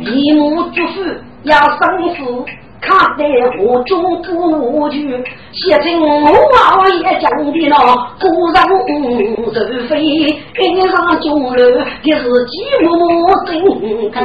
[0.00, 0.94] 一母祝福
[1.44, 1.78] 要生
[2.16, 2.44] 父。
[2.80, 3.24] 看得
[3.62, 7.74] 我中不去，写成我也讲的了，
[8.20, 8.64] 果然
[9.54, 11.58] 是非，一上酒楼，
[12.02, 12.52] 也是寂
[12.84, 12.86] 寞
[13.46, 14.24] 真孤单。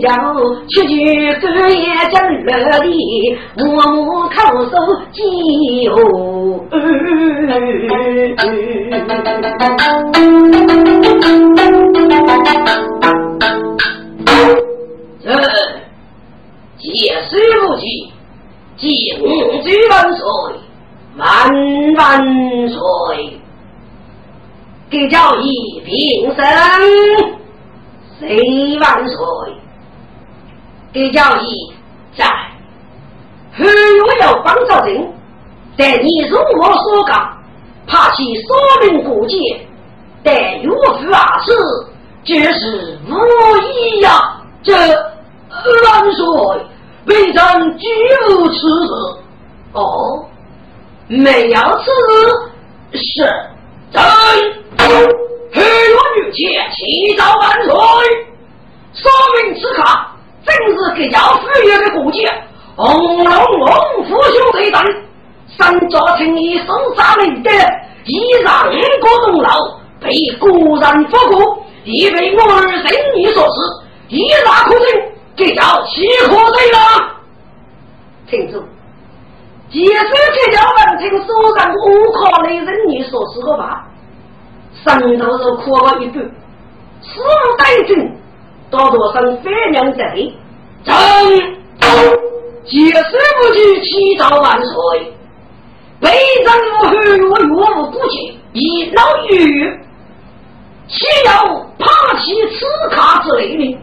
[0.00, 0.90] 该给叫出去
[1.40, 2.48] 半夜真热
[2.80, 2.84] 的，
[3.56, 3.66] 默
[4.04, 4.72] 默靠手
[5.12, 5.18] 酒。
[15.22, 15.26] 这
[16.78, 16.88] 借
[17.28, 17.82] 水不急，
[18.78, 18.82] 敬
[19.18, 20.24] 酒万岁，
[21.18, 21.24] 万
[21.94, 21.98] 万
[22.68, 22.78] 岁！
[24.88, 26.42] 给叫一平生，
[28.18, 29.16] 谁万岁？
[30.92, 31.72] 给叫一
[32.16, 32.26] 在，
[33.56, 33.64] 后
[34.06, 35.12] 我要帮着人，
[35.76, 37.38] 但你如我所讲，
[37.86, 39.36] 怕其说明过节。
[40.22, 41.52] 但岳父啊，是
[42.24, 43.14] 这是无
[43.62, 44.42] 疑呀！
[44.62, 46.26] 这万岁，
[47.06, 47.88] 为臣举
[48.28, 48.92] 无此事。
[49.72, 50.26] 哦，
[51.08, 53.24] 没有此事，是
[53.92, 54.02] 朕
[55.52, 56.38] 黑我女妾
[56.70, 57.72] 祈祷万岁，
[58.92, 59.10] 说
[59.42, 59.82] 明此刻
[60.50, 62.28] 正是给要赴约的过节，
[62.76, 63.68] 红龙龙
[64.08, 64.82] 父兄弟等，
[65.58, 67.50] 三家情谊手杀领的，
[68.04, 68.64] 一让
[69.00, 69.80] 国栋老。
[70.02, 76.78] 被国人复古，已被我儿生女所赐，一拉可人，这叫岂可罪了？
[78.26, 78.64] 听住，
[79.70, 83.86] 即使这叫文清所上无可雷人女所赐的话，
[84.86, 86.24] 上头是哭了一半，
[87.02, 88.19] 死无待君，
[88.70, 90.32] 多多生反娘在内，
[90.84, 90.94] 朕
[92.64, 95.12] 即使不去祈祷万岁，
[96.00, 96.08] 被
[96.44, 96.90] 人无后
[97.30, 99.80] 我若无顾忌，一老于。
[100.86, 101.30] 岂有
[101.78, 103.78] 怕起此卡之类的？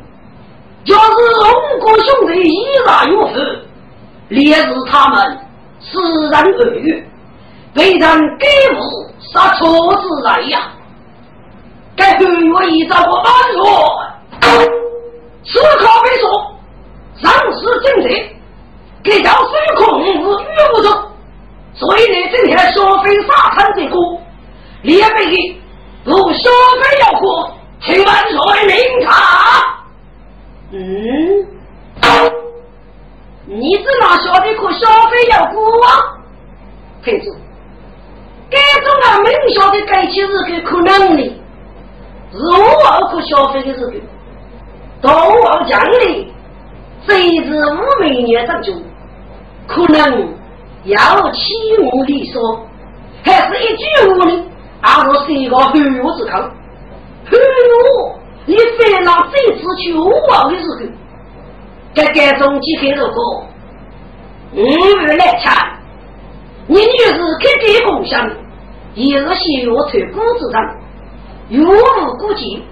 [0.83, 0.99] 就是
[1.35, 1.45] 龙
[1.81, 3.33] 哥兄弟依然有福，
[4.29, 5.37] 烈日他们
[5.79, 7.05] 自然而语，
[7.73, 8.81] 被人给付
[9.33, 10.71] 杀错之来呀！
[11.95, 13.99] 该后月一遭我安说，
[15.45, 16.25] 此刻没说，
[17.21, 18.07] 上世正直，
[19.03, 20.13] 给叫孙空是遇
[20.73, 20.87] 不着，
[21.73, 23.95] 所以呢，今天消费沙滩这个
[24.81, 25.57] 列备。
[26.03, 26.49] 如消
[26.81, 29.11] 费要过，请万岁明察。
[30.71, 30.77] 嗯，
[33.45, 35.87] 你怎哪晓得可消费要过啊？
[37.03, 37.35] 听住，
[38.49, 41.41] 该中啊，明晓得该起日个可能的，
[42.31, 44.01] 如何可消费的日子，
[45.01, 46.31] 东王将领
[47.05, 48.75] 谁知五美年当中，
[49.67, 50.33] 可能
[50.85, 52.41] 要欺我理说，
[53.23, 54.43] 还是一句话呢？
[54.81, 56.37] 阿若是一个黑我之口，
[57.25, 60.77] 黑我你非拿这次去我王的时候，
[61.93, 63.43] 该该中几开如果
[64.53, 65.53] 五日来抢，
[66.67, 68.29] 你女是开给共享，
[68.95, 70.61] 一日先要退谷子上。
[71.49, 72.63] 如无估计，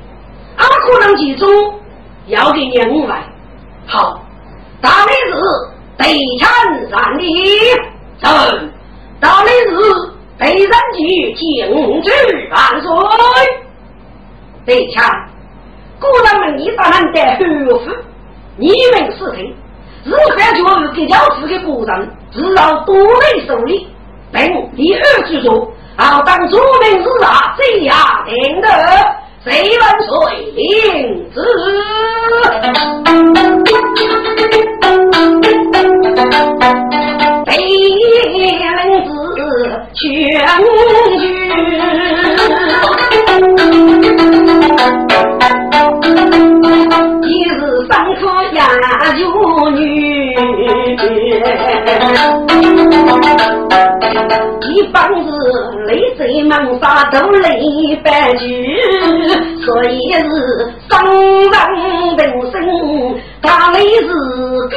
[0.57, 1.49] 俺可能其中
[2.27, 3.23] 要给你五万。
[3.88, 4.21] 好，
[4.81, 6.07] 大理寺对
[6.39, 7.23] 称上礼，
[8.21, 8.27] 走。
[9.19, 11.65] 大理寺对人局禁
[12.03, 12.89] 止万岁。
[14.65, 15.03] 对称，
[15.99, 17.91] 古人们一般人得后福，
[18.57, 19.55] 你们是谁？
[20.03, 23.88] 日汉教育给教子的古人，只要多内受理，
[24.31, 24.41] 并
[24.75, 25.71] 第二句说。
[25.97, 27.95] 好当著名之啊，这样
[28.27, 28.67] 定得
[29.45, 30.10] 谁万岁
[30.55, 30.60] 领
[31.31, 31.38] 旨？
[37.45, 37.51] 北
[38.34, 38.41] 领
[39.05, 39.08] 旨
[39.93, 40.03] 全
[41.19, 41.23] 军，
[47.21, 47.53] 一日
[47.88, 48.60] 三科呀
[49.19, 49.23] 有
[49.69, 49.79] 女。
[54.62, 55.29] 一帮子
[56.36, 58.45] 累贼们杀都累半句，
[59.63, 60.28] 所以是
[60.89, 61.58] 伤人
[62.17, 62.21] 人
[62.52, 62.54] 生，
[63.41, 64.04] 他们是
[64.67, 64.76] 鬼。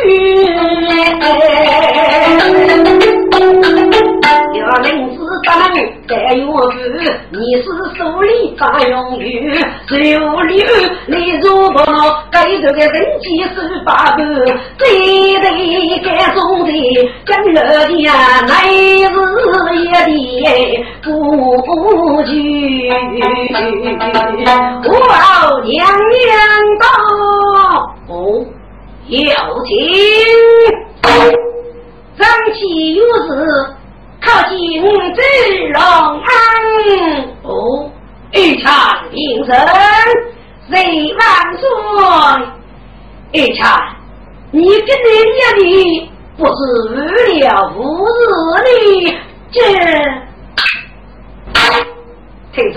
[4.55, 5.08] 要领子
[5.49, 5.73] 当
[6.07, 6.53] 在岳父，
[7.31, 7.39] 你？
[7.63, 7.65] 是
[7.97, 9.59] 手里大用语，
[9.89, 9.97] 手
[10.43, 10.65] 里
[11.07, 11.33] 你？
[11.43, 11.77] 如果
[12.31, 14.23] 该这个人气十八个，
[14.77, 14.89] 最
[15.41, 16.71] 得该中的
[17.27, 17.57] 将乐
[17.87, 18.75] 的呀，乃是
[19.75, 20.07] 一的
[21.03, 22.31] 不惧。
[24.85, 24.91] 我
[25.65, 26.31] 娘娘
[26.79, 26.85] 道，
[28.09, 28.15] 哦，
[29.07, 29.19] 有
[29.65, 29.71] 情，
[32.19, 33.31] 张起有子。
[34.21, 35.21] 靠近子
[35.73, 36.29] 龙安，
[37.43, 37.91] 哦，
[38.33, 39.57] 一场平生
[40.71, 41.21] 谁万
[41.57, 41.67] 岁？
[43.33, 43.81] 一场，
[44.51, 45.07] 你跟人
[45.39, 45.61] 家的
[46.37, 46.51] 不是
[46.91, 47.81] 无了无
[48.59, 48.69] 日
[49.05, 49.15] 的
[49.53, 49.57] 这，
[52.53, 52.77] 听住，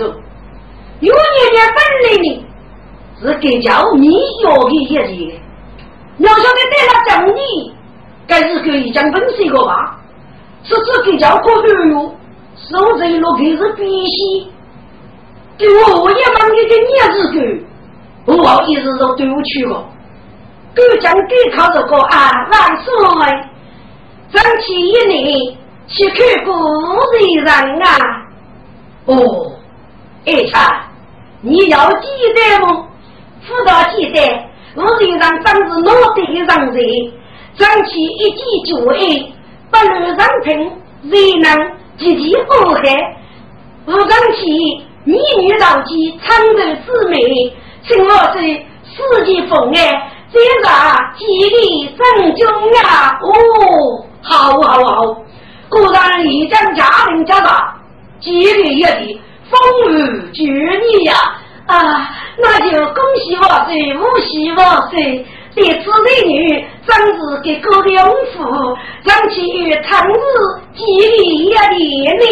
[1.00, 1.78] 有年年本
[2.12, 2.46] 领的，
[3.20, 4.06] 是给叫你
[4.44, 4.94] 要的一些，
[6.18, 7.74] 要晓得对他讲你，
[8.26, 9.98] 该是可以讲分析个吧。
[10.64, 12.14] 是这个叫可儿哟，
[12.56, 14.46] 收这一路可是必须。
[15.58, 17.16] 对我也忙一个年子
[18.26, 19.84] 狗，我好意思说对我去过。
[20.74, 22.90] 狗将给靠这个啊万岁，
[24.32, 26.50] 争取一年去看古
[27.12, 28.26] 人人啊。
[29.06, 29.52] 哦，
[30.24, 30.88] 哎恰
[31.42, 32.86] 你要记得吗？
[33.42, 34.20] 辅导记得，
[34.74, 37.12] 古人人真是脑袋上人，
[37.56, 39.32] 争取一记就会。
[39.72, 40.70] 不能上庭，
[41.10, 43.16] 谁能积极祸害？
[43.86, 47.52] 不争气，女女老鸡，长头姊妹，
[47.88, 48.40] 请我是
[48.84, 50.68] 世纪风哎，这个
[51.16, 53.18] 吉利正中呀！
[53.22, 55.06] 哦，好好好，
[55.70, 57.74] 果然一将家人家大，
[58.20, 59.20] 吉利一地，
[59.50, 61.14] 风雨俱你呀！
[61.66, 65.26] 啊，那就恭喜万岁，恭喜万岁！
[65.54, 68.42] 第此美女，真是给哥的荣福，
[69.04, 70.14] 让其与唐日
[70.74, 72.24] 吉利一连呢。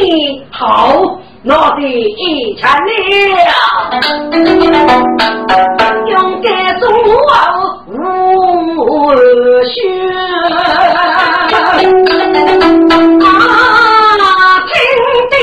[0.50, 2.90] 好，那得一场了。
[6.06, 7.12] 勇敢中无
[9.64, 9.78] 血，
[10.50, 10.58] 啊，
[14.66, 14.72] 听
[15.30, 15.34] 得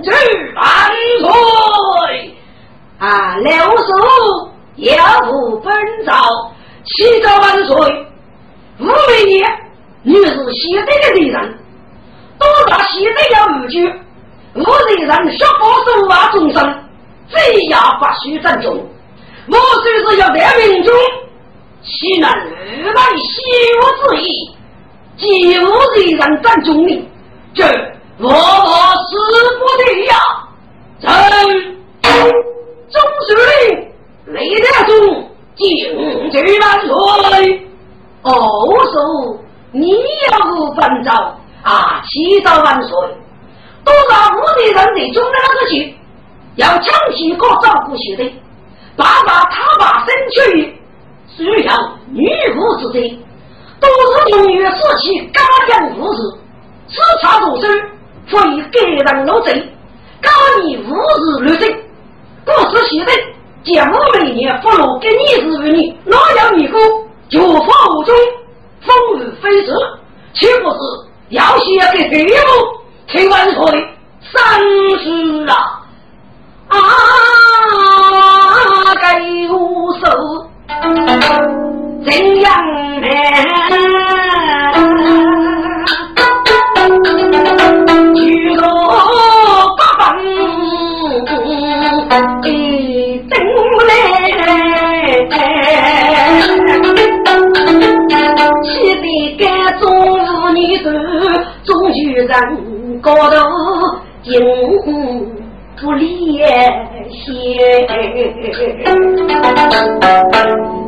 [0.00, 0.06] 我脑充血。
[0.06, 0.10] 敬旨
[0.56, 0.64] 万
[2.08, 2.36] 岁！
[2.98, 3.88] 啊，六叔
[4.76, 5.72] 要不本
[6.04, 6.12] 诏，
[6.84, 8.06] 启奏万岁。
[8.78, 9.44] 五位爷，
[10.02, 11.58] 你是西北的人，
[12.38, 13.86] 多大西北要无惧？
[14.54, 16.62] 我这人学佛守法终生，
[17.28, 17.38] 这
[17.68, 18.74] 样不许争中。
[19.48, 20.94] 我虽是要在民中，
[21.82, 23.42] 岂能日来西
[23.82, 24.56] 我之意？
[25.18, 25.70] 既无
[26.16, 27.08] 人争中呢？
[27.54, 27.64] 这。
[28.22, 29.10] 我死
[29.58, 30.12] 不得呀！
[31.00, 31.08] 臣
[32.90, 34.92] 中书令雷德中
[35.56, 35.64] 敬
[36.30, 36.90] 旨万岁。
[38.22, 38.30] 哦，
[38.92, 38.94] 叔，
[39.72, 39.90] 你
[40.30, 41.10] 要不分奏
[41.62, 42.02] 啊？
[42.04, 42.90] 启奏万岁！
[43.82, 45.94] 多少部的人在中南之去，
[46.56, 48.34] 要长期过照顾兄弟，
[48.96, 50.78] 爸爸他把身躯
[51.34, 51.74] 只要
[52.10, 53.18] 女妇之罪，
[53.80, 56.20] 都是永远失去家庭物事，
[56.88, 57.66] 此差入手，
[58.28, 58.38] 所
[59.00, 59.52] 以给人落罪，
[60.22, 60.30] 高
[60.64, 61.74] 你物事入罪，
[62.44, 63.12] 不是现在
[63.64, 66.78] 节目每年俘虏给你是与你，哪样你过
[67.30, 68.14] 就法无踪，
[68.82, 69.72] 风雨飞驰，
[70.34, 70.76] 岂不是
[71.30, 72.30] 要写给黑幕？
[73.08, 73.58] 听万岁，
[74.32, 74.60] 三
[75.02, 75.54] 十啊！
[76.68, 76.78] 啊，
[79.00, 80.00] 该无手
[82.04, 82.52] 怎样
[83.00, 83.08] 呢？
[100.82, 100.90] 子
[101.64, 103.36] 终于人高头
[104.22, 104.40] 进。
[105.82, 106.06] 不联
[107.08, 107.56] 系，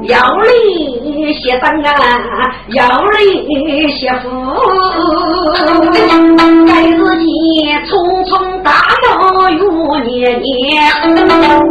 [0.02, 4.28] 要离些当啊，要离些福。
[6.66, 7.24] 该日你
[7.86, 7.90] 匆
[8.26, 8.70] 匆大
[9.02, 9.60] 闹又
[10.00, 10.44] 年年，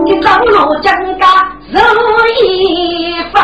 [0.08, 1.24] 一张罗真家
[1.70, 1.78] 如
[2.44, 3.38] 一发，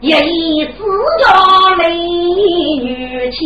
[0.00, 0.82] 也以自
[1.24, 1.76] 家
[2.40, 2.46] 雷
[2.82, 3.38] 女妾，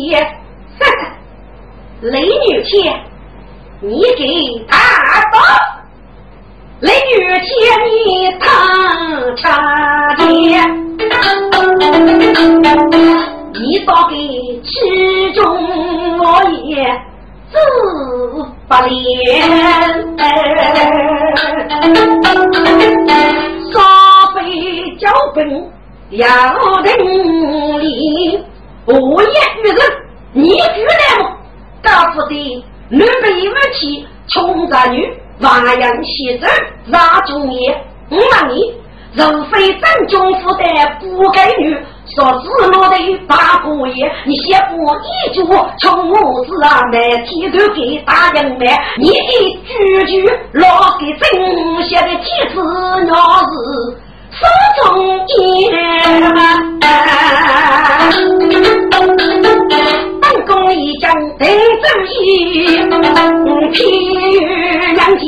[2.00, 2.92] 雷女妾。
[3.80, 4.78] 你给他
[5.30, 5.36] 打，
[6.80, 7.50] 雷女欠
[7.84, 10.24] 你唐茶爹，
[13.52, 13.92] 你倒。
[14.08, 14.12] 给
[14.62, 15.42] 其中
[16.18, 16.22] 我
[16.64, 17.02] 也
[17.50, 17.54] 自
[18.68, 18.90] 不怜。
[23.72, 23.74] 沙
[24.34, 24.38] 杯
[24.98, 25.02] 交
[25.34, 25.38] 本
[26.10, 26.26] 要
[26.82, 26.86] 等
[27.80, 28.38] 你，
[28.86, 29.32] 我言
[29.62, 29.78] 于人，
[30.32, 31.36] 你居然
[31.82, 32.64] 大夫的。
[32.90, 35.08] 女被武器，穷杂女，
[35.40, 36.46] 华阳西走，
[36.92, 37.74] 杀中爷，
[38.10, 38.74] 我问你，
[39.14, 40.64] 若非真君府的
[41.00, 41.74] 不该女，
[42.14, 45.42] 说子落的八姑爷，你写过一句
[45.80, 48.60] 穷母子啊，每天都给大人们，
[48.98, 50.22] 你一句句
[50.52, 50.68] 落
[51.00, 53.14] 给正写的几次鸟
[53.44, 53.98] 子
[54.34, 54.40] 手
[54.82, 54.84] 中
[55.28, 55.30] 一
[60.44, 62.76] 公一将得主意，
[63.70, 63.78] 偏
[64.32, 64.34] 遇
[64.96, 65.22] 杨姐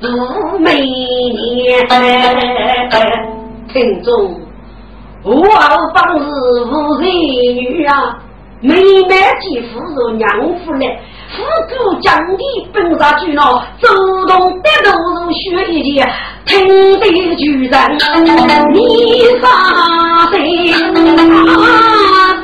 [0.00, 0.04] 如
[0.58, 1.88] 美年。
[3.72, 4.10] 听众，
[5.24, 5.32] 我
[5.94, 6.26] 方是
[6.66, 7.04] 无人
[7.56, 8.18] 女啊，
[8.60, 8.74] 妹
[9.08, 9.10] 妹
[9.40, 11.00] 继父如娘夫来，
[11.34, 13.86] 夫姑将的本杀巨脑，主
[14.26, 16.06] 动得投入血一剑，
[16.44, 16.68] 听
[17.00, 17.04] 得
[17.36, 17.72] 巨人。
[18.72, 19.46] 你杀
[20.30, 20.38] 谁？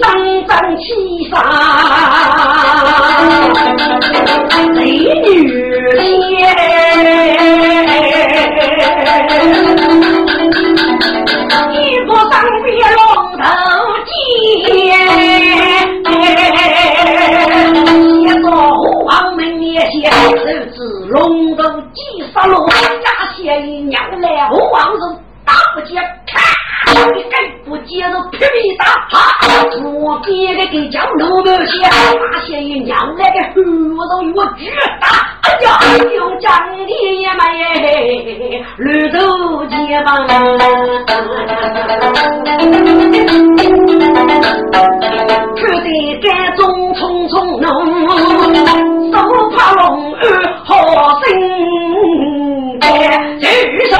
[0.01, 0.07] 张
[0.47, 0.85] 张七
[1.29, 1.35] 杀，
[4.75, 5.29] 美女
[5.99, 6.39] 仙，
[11.73, 11.75] 一
[12.07, 12.33] 个上
[12.63, 12.99] 边龙
[13.37, 13.43] 头
[14.07, 14.88] 尖，
[21.09, 21.63] 龙头
[21.95, 26.58] 击杀龙，压下一娘来，我王子打不见，看。
[27.15, 27.35] 你敢
[27.65, 28.85] 不接着皮皮打？
[29.11, 29.17] 哈！
[29.83, 34.71] 我别个给叫老百姓，发现一娘来个喉咙有巨
[35.01, 35.05] 大，
[35.43, 35.67] 哎呀，
[36.15, 39.19] 有讲的也嘛耶，绿豆
[39.67, 40.07] 结嘛。
[45.57, 46.27] 看得该
[46.57, 47.67] 中匆匆弄，
[49.13, 49.17] 手
[49.57, 50.23] 怕龙儿
[50.65, 51.27] 好心
[52.81, 52.87] 的
[53.41, 53.45] 举
[53.91, 53.97] 手。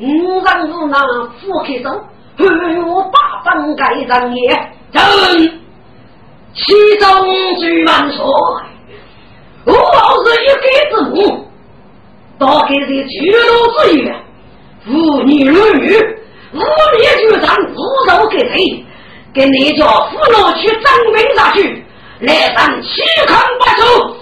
[0.00, 0.96] 五人无那
[1.40, 1.90] 副开手，
[2.36, 2.46] 汉
[2.86, 4.54] 我八方盖人也。
[4.92, 5.02] 朕
[6.54, 7.06] 其中
[7.56, 8.24] 最万岁，
[9.64, 11.46] 我老是一个之母，
[12.38, 13.46] 大概是巨鹿
[13.76, 14.14] 之源，
[14.86, 15.84] 妇女儿女，
[16.52, 17.76] 无力就上无
[18.08, 18.84] 肉给谁？
[19.34, 21.84] 给你叫俘虏去征兵上去，
[22.20, 24.16] 来上七康八守，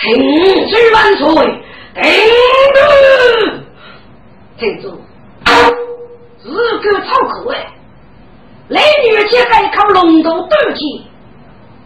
[0.00, 1.24] 请罪万岁，
[1.94, 2.04] 等
[4.58, 4.88] 听住，
[6.42, 7.72] 日狗操口哎！
[8.68, 11.04] 雷女且该靠龙头斗气，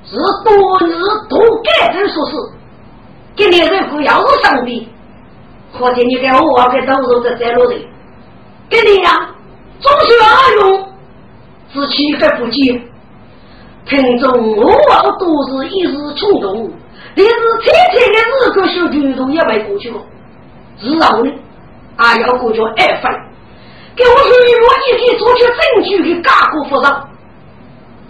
[0.07, 0.95] 是多日
[1.29, 2.33] 多改正说事。
[3.35, 4.89] 今天人夫要是生病，
[5.73, 7.75] 或者你给我给都是在在路的，
[8.71, 9.31] 今天呀，
[9.81, 10.89] 总是阿勇
[11.73, 12.81] 是气个不接。
[13.87, 16.71] 听众我都是一时冲动，
[17.17, 20.01] 但是天天的日狗小军都也没过去过，
[20.81, 21.33] 是后呢？
[22.01, 23.13] 还要过着二分，
[23.95, 27.09] 给我说我一天做出证据给干过不少，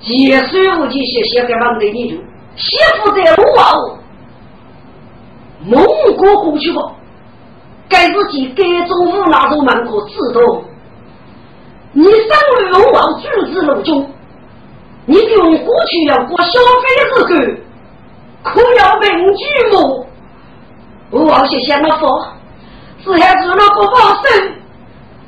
[0.01, 2.17] 结束我就写写给忙的你就
[2.57, 3.99] 媳妇在路哦，
[5.65, 5.85] 蒙
[6.17, 6.95] 过过去过，
[7.89, 10.63] 该自己该中午那种门口自动，
[11.93, 12.13] 你生
[12.61, 14.09] 于龙王，主子路中，
[15.07, 17.63] 你用过去要过消费的日子，
[18.45, 20.07] 可要命居母。
[21.11, 22.25] 我王谢谢了佛，
[23.05, 24.23] 只还做了个保守，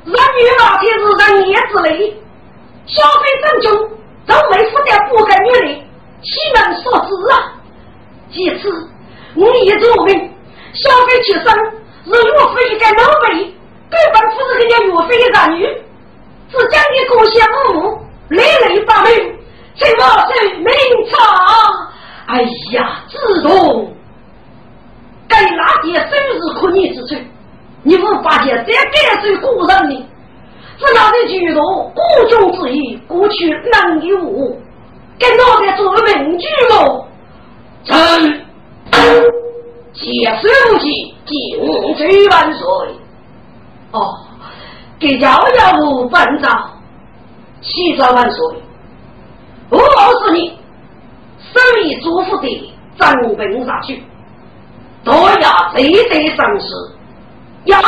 [0.05, 2.21] 让女老天子让叶子里
[2.85, 3.89] 消费正中，
[4.27, 5.83] 都没负担不给女人，
[6.21, 7.53] 岂能所知啊？
[8.31, 8.89] 其次，
[9.33, 10.13] 你一作为
[10.73, 11.45] 消费去生，
[12.05, 13.27] 是岳父一个老辈，
[13.89, 15.65] 根本不是人家岳父的儿女，
[16.51, 19.11] 只将你贡献父母，累累把命，
[19.75, 20.67] 请我是明
[21.11, 21.17] 朝。
[22.27, 23.93] 哎呀，自动。
[25.27, 27.15] 该哪件生日可你之处？
[27.83, 30.05] 你不发现这该是古人呢？
[30.79, 34.59] 只那的举动，孤中之意，过去能有无？
[35.19, 37.05] 跟脑袋做名句喽？
[37.83, 38.45] 臣
[39.93, 42.65] 接受不起，敬罪万岁。
[43.91, 44.17] 哦，
[44.99, 46.49] 给家要不办照，
[47.61, 48.43] 启奏万岁。
[49.69, 50.57] 我告诉你，
[51.53, 54.03] 生意嘱咐的征兵上去。
[55.03, 56.67] 多要谁得上市
[57.65, 57.79] 呀？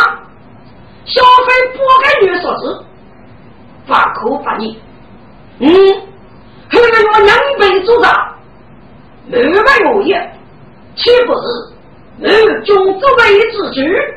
[1.05, 2.63] 消费不该女所知，
[3.87, 4.79] 法可罚你。
[5.59, 5.67] 嗯，
[6.67, 8.35] 还要我两倍主张，
[9.27, 10.33] 六百物业，
[10.95, 11.41] 岂不是
[12.23, 14.13] 二中之位之举？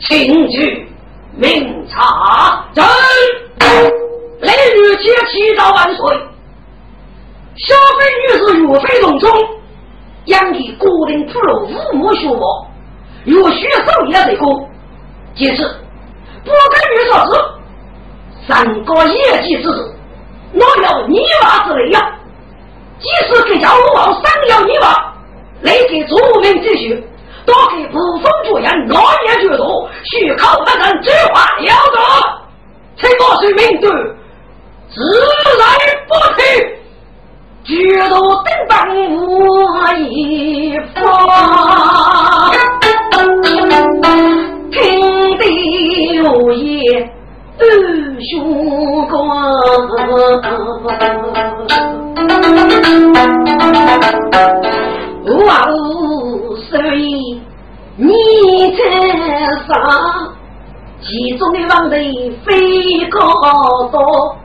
[0.00, 0.88] 请举
[1.36, 2.84] 明察真，
[4.40, 6.16] 雷雨节祈祷万岁。
[7.56, 9.30] 消费女士岳飞隆中。
[10.26, 12.66] 养的固定铺路，五亩学毛，
[13.26, 14.66] 有学手也得过。
[15.36, 15.64] 其次，
[16.44, 17.32] 不跟女说是
[18.46, 18.54] 三
[18.84, 19.92] 个业绩之子，
[20.52, 22.00] 我有泥娃之类呀？
[23.00, 25.12] 即使给家武王三要泥娃，
[25.62, 27.04] 来给祖名继续，
[27.44, 28.94] 都给不风主言，哪
[29.26, 29.64] 也觉得
[30.04, 31.98] 需靠他人计划了得。
[32.96, 33.90] 这个是名对，
[34.94, 35.02] 自
[35.58, 35.64] 来
[36.06, 36.38] 不退。
[37.64, 38.14] 举头
[38.44, 38.72] 登当
[39.16, 41.02] 我一方，
[46.48, 47.10] 得有夜
[47.58, 47.64] 二
[48.20, 49.14] 兄光。
[55.46, 55.72] 哇哦，
[56.68, 57.40] 所以
[57.96, 58.12] 你
[58.76, 58.78] 才
[59.66, 59.72] 上，
[61.00, 63.18] 其中的王队飞高
[63.90, 64.36] 多。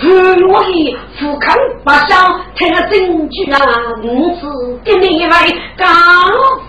[0.00, 1.52] 我的富康
[1.84, 2.14] 八小
[2.54, 3.58] 太真句啊，
[4.04, 4.46] 五子
[4.84, 5.88] 给你来刚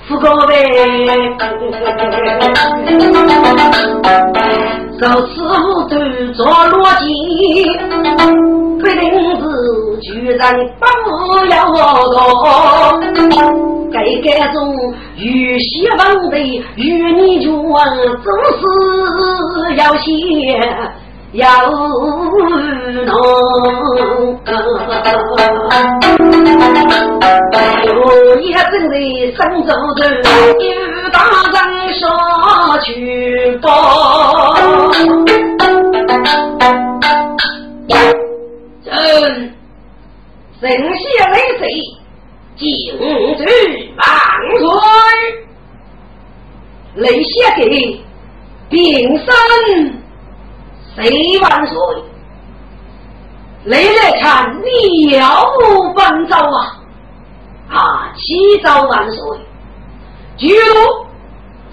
[0.08, 0.56] 富个呗。
[5.00, 5.34] 做事
[5.90, 5.94] 都
[6.34, 7.04] 做逻辑，
[8.82, 9.02] 规定
[9.40, 9.44] 是
[10.02, 10.40] 居人
[10.80, 10.84] 不
[11.48, 12.14] 要多。
[13.92, 14.58] 该该中
[15.18, 16.00] 与希望
[16.30, 16.38] 的
[16.76, 18.28] 与你就总
[18.60, 18.62] 是
[19.78, 20.08] 要写。
[21.34, 21.46] 要
[23.06, 23.14] 弄，
[27.86, 27.88] 有
[28.40, 28.96] 一阵的
[29.36, 30.00] 生走着，
[30.58, 30.68] 有
[31.12, 31.18] 大
[31.52, 32.08] 人说
[32.84, 34.54] 去报。
[38.84, 38.94] 朕
[40.60, 41.64] 神仙为谁？
[42.58, 42.66] 敬
[43.38, 43.42] 罪
[43.98, 44.06] 万
[44.60, 44.68] 岁！
[46.96, 47.62] 雷写给
[48.70, 49.28] 病生。
[50.96, 51.40] 谁？
[51.40, 51.76] 万岁！
[53.66, 54.64] 来来看，了
[55.60, 56.58] 无本奏啊！
[57.70, 59.20] 啊，启奏万岁！
[60.40, 61.06] 举路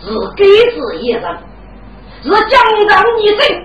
[0.00, 1.22] 是给子一人，
[2.22, 3.64] 是江上一生，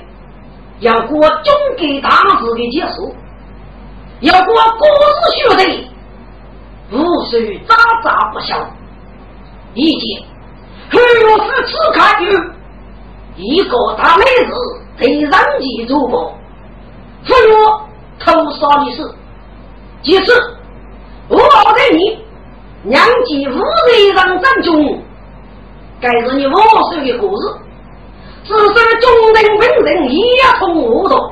[0.80, 3.14] 要过中给大事的结束，
[4.22, 5.90] 要过国事学的，
[6.92, 8.56] 无需渣渣不消。
[9.74, 10.24] 一见，
[10.92, 12.40] 何是此看有
[13.36, 14.54] 一个大妹子。
[14.98, 16.32] 被人记住过，
[17.26, 17.82] 不我
[18.20, 19.16] 偷杀的事。
[20.04, 20.32] 其次，
[21.28, 22.24] 我告诉你，
[22.84, 25.00] 娘继五日上战中，
[26.00, 26.56] 该是你万
[26.90, 27.48] 岁的故事。
[28.44, 28.60] 只是
[29.00, 30.20] 中人本人一
[30.58, 31.32] 通无动，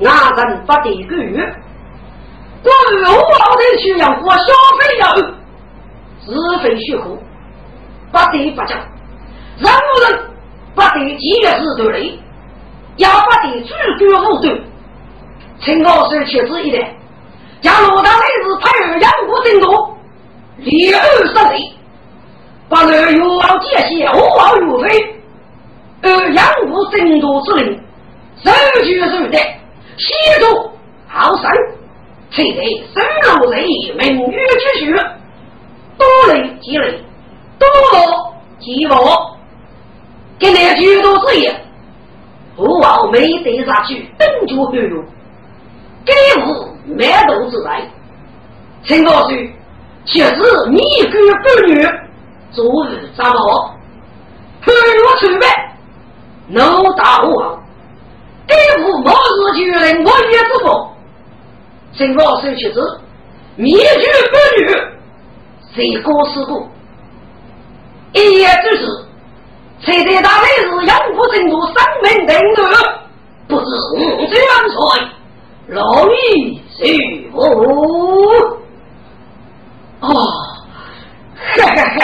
[0.00, 1.16] 那人不得个。
[2.62, 4.42] 关于我告的去要过消
[4.78, 7.18] 费要是非虚苦，
[8.10, 8.76] 不得不讲。
[9.58, 10.24] 任何人
[10.74, 12.18] 不得几月日对内。
[12.96, 13.60] 要把的
[13.98, 14.48] 主管后头，
[15.60, 16.96] 陈老师确实一点，
[17.60, 19.83] 将罗大雷是派二杨国征多，
[20.64, 21.72] 第二十岁，
[22.70, 25.14] 把二岳王解析何王岳飞，
[26.02, 27.78] 二杨国征多之令，
[28.42, 28.50] 手
[28.82, 29.38] 举手的，
[29.98, 30.70] 协助
[31.06, 31.50] 好胜，
[32.30, 33.04] 才得生
[33.40, 34.94] 路人名誉之许，
[35.98, 36.98] 多累积累，
[37.58, 39.36] 多劳积劳，
[40.38, 41.54] 给那许多事业。
[42.56, 45.04] 我往没得下去，等着后路，
[46.06, 47.82] 给我满肚子来。
[48.84, 49.50] 陈老师，
[50.06, 50.34] 其实
[50.70, 51.82] 你一个妇女，
[52.52, 53.74] 昨日怎么？
[54.62, 55.46] 后路出卖，
[56.48, 57.58] 怒打我，
[58.46, 60.94] 给我末日巨人，我也不过。
[61.94, 62.74] 陈老师，其实
[63.56, 64.62] 你一个妇女，
[65.74, 66.68] 谁过是过？
[68.12, 68.86] 一言之是，
[69.84, 72.62] 才在大内是养父程度生命定律，
[73.48, 73.64] 不是
[73.96, 74.76] 五这样说，
[75.66, 78.63] 容易虚无。
[80.04, 80.12] 哦，
[81.56, 81.98] 嘿嘿嘿！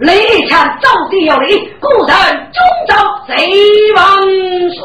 [0.00, 2.16] 雷强早地有理，故人
[2.52, 2.58] 终
[2.88, 2.94] 遭
[3.26, 3.32] 贼
[3.94, 4.02] 万
[4.70, 4.80] 岁。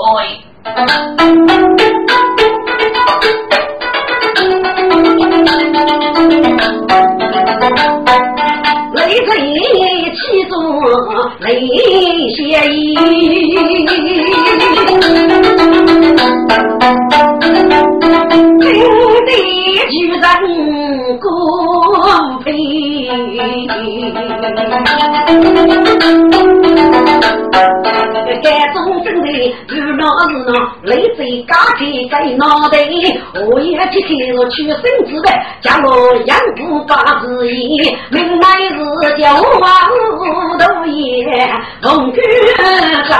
[8.94, 9.30] 雷震
[10.16, 10.54] 其中
[11.40, 11.46] 雷
[12.30, 12.38] 协
[12.72, 12.96] 议，
[18.60, 18.64] 天
[19.26, 19.30] 地
[19.90, 20.20] 居人
[21.20, 21.28] 公
[22.44, 22.52] 平。
[28.42, 30.52] 该中正的遇到是那
[30.84, 31.80] 雷震家开
[32.12, 32.78] 在脑袋，
[33.48, 35.32] 我也去看了取生之辈，
[35.62, 35.88] 将我
[36.26, 38.76] 养父八字一，明来是
[39.18, 39.72] 叫王
[40.60, 40.94] 头爷
[41.82, 42.22] 红军
[43.08, 43.12] 山，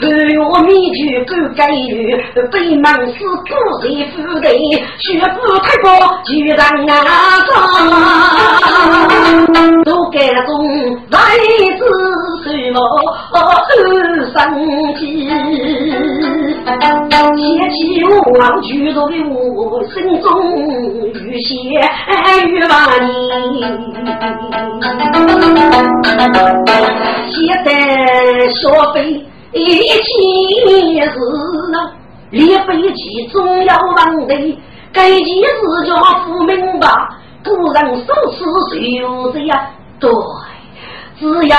[0.00, 0.32] 半月
[0.66, 1.86] 米酒半盖油，
[2.50, 3.52] 北门是古
[3.82, 4.46] 人府的，
[4.98, 5.86] 学府太高
[6.24, 6.92] 就让啊
[7.46, 7.52] 装，
[9.84, 10.50] 都该中
[11.10, 11.18] 来
[11.78, 11.82] 自
[12.44, 12.76] 什么
[13.32, 13.36] 二
[14.32, 14.34] 生
[14.94, 15.00] 气，
[17.36, 18.08] 写起我
[18.62, 20.26] 举头的我心中
[21.14, 21.48] 有些
[22.48, 22.72] 欲望
[23.06, 23.08] 你，
[27.30, 27.34] 写
[27.64, 27.66] 得
[28.60, 28.64] 说。
[28.74, 28.98] 若非
[29.54, 31.18] 一件事
[31.70, 31.92] 呢，
[32.30, 34.34] 列飞机总要忘的，
[34.92, 36.88] 该件事叫不明白，
[37.42, 38.44] 不人手持
[39.00, 40.10] 袖子呀，对。
[41.16, 41.56] 只要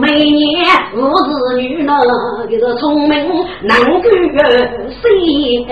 [0.00, 1.94] 每年五子女呢，
[2.50, 3.10] 就是聪明
[3.62, 4.06] 能干
[5.00, 5.64] 谁喜，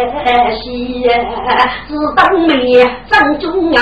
[1.86, 3.80] 只当每年长中要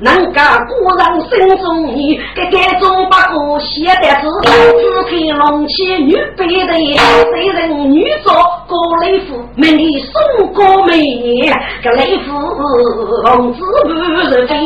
[0.00, 6.72] 能干果然心中女，给该中八个写的字，只看龙起女辈的，
[7.34, 8.32] 谁人女做
[8.68, 10.12] 高雷夫，美丽送
[10.52, 12.32] 过每年，这雷夫
[13.24, 13.90] 红子不
[14.30, 14.62] 是飞。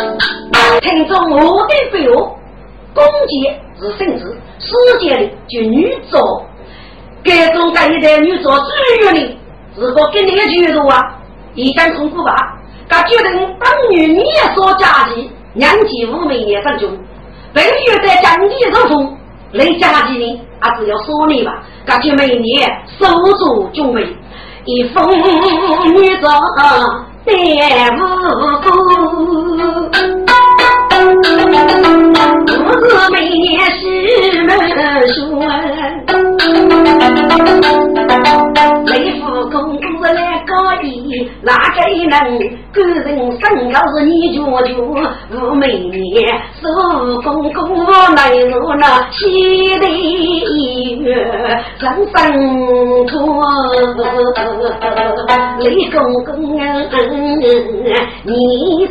[0.80, 2.30] 听从我的备忘，
[2.94, 4.24] 公节是圣旨，
[4.58, 6.44] 世界里就女作。
[7.22, 9.36] 该种这一代女作最有名，
[9.76, 11.14] 如果跟你一句话，
[11.54, 16.90] 一旦通过吧，他决定当女你也做家计，娘妻无名也分中。
[17.52, 19.16] 本月在将地入风，
[19.52, 21.62] 来家计呢，还是要说你吧。
[21.86, 24.02] 他就每年守住军备，
[24.64, 26.30] 一封女作
[27.26, 27.98] 带无
[29.26, 29.29] 辜。
[41.90, 42.38] 义，哪个能
[42.72, 43.06] 个人
[43.40, 44.70] 生要是你舅舅？
[45.32, 46.06] 我每年
[46.60, 46.66] 收
[47.22, 51.08] 公公来入那西的医院
[51.78, 51.82] 上
[52.14, 52.16] 生
[53.06, 53.14] 托，
[55.58, 55.94] 雷公
[56.24, 56.28] 公
[58.24, 58.28] 你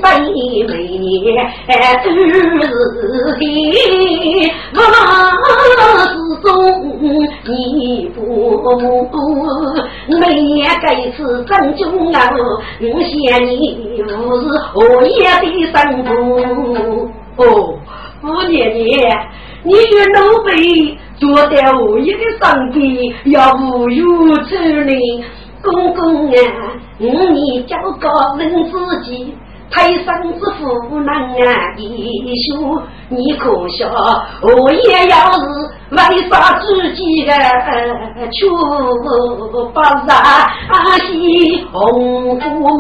[0.02, 1.08] 在每年
[2.04, 2.18] 都是
[3.38, 3.40] 的。
[4.74, 5.88] 我是
[6.42, 6.48] 中
[7.44, 7.48] 你
[8.16, 8.20] 不，
[10.08, 11.80] 每年这次争军
[12.16, 12.18] 啊，
[12.82, 16.10] 我嫌你不是何爷的生父。
[17.38, 17.44] 哦，
[18.22, 18.88] 五年年，
[19.64, 19.76] 你与
[20.14, 24.04] 奴婢坐在何爷的身边，要无有
[24.44, 24.56] 处
[24.86, 25.24] 理。
[25.62, 28.08] 公公啊，你叫个
[28.38, 29.34] 人自己。
[29.72, 33.88] 太上之父能啊，弟兄，你可笑？
[34.42, 35.40] 我也要是
[35.92, 35.98] 为
[36.30, 37.32] 啥自己的
[38.32, 38.40] 出
[39.72, 39.72] 不
[40.08, 40.10] 杀
[41.08, 42.44] 西红夫
[42.78, 42.80] 梦？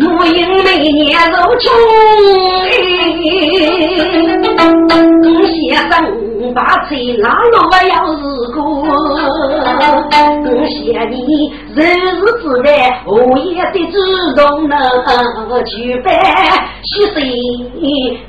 [0.00, 1.70] 母婴每年都穷，
[5.46, 5.92] 先生
[6.54, 8.18] 把车拉了我要是
[8.54, 8.58] 过，
[10.68, 10.74] 谢
[11.10, 11.14] 你
[11.74, 12.68] 日日自在，
[13.06, 13.94] 午夜的主
[14.34, 14.74] 动能
[15.66, 16.08] 举杯
[16.82, 17.14] 喜事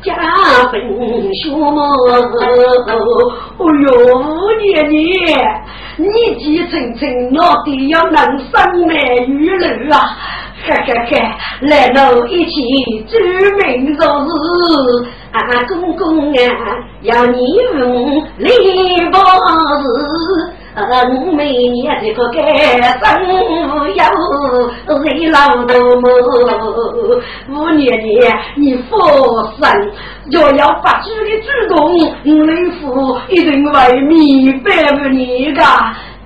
[0.03, 0.13] 加
[0.69, 0.73] 分
[1.33, 1.41] 数。
[2.37, 3.89] 哎呦，
[4.59, 4.99] 爷爷，
[5.97, 6.05] 你
[6.37, 7.01] 急成成，
[7.33, 8.51] 我得要能生
[8.87, 8.91] 男
[9.25, 9.95] 育女啊！
[10.63, 11.17] 嘿嘿嘿，
[11.61, 13.17] 来喽，一起祝
[13.57, 13.97] 明日
[15.31, 16.37] 啊，公公啊，
[17.01, 17.39] 要你
[17.73, 17.81] 问
[18.37, 18.47] 礼
[19.09, 19.83] 不是。
[20.73, 22.39] 我每年这个改
[23.01, 23.03] 生
[24.87, 25.35] 有谁老
[25.65, 26.03] 多么？
[27.49, 28.99] 五年年你放
[29.57, 29.61] 心，
[30.31, 31.75] 若要发出的主动，
[32.23, 32.49] 我雷
[32.79, 35.61] 夫一定为明白不你的，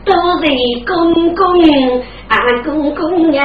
[0.03, 0.45] 都是
[0.86, 1.41] 公公
[2.27, 3.41] 啊公公啊！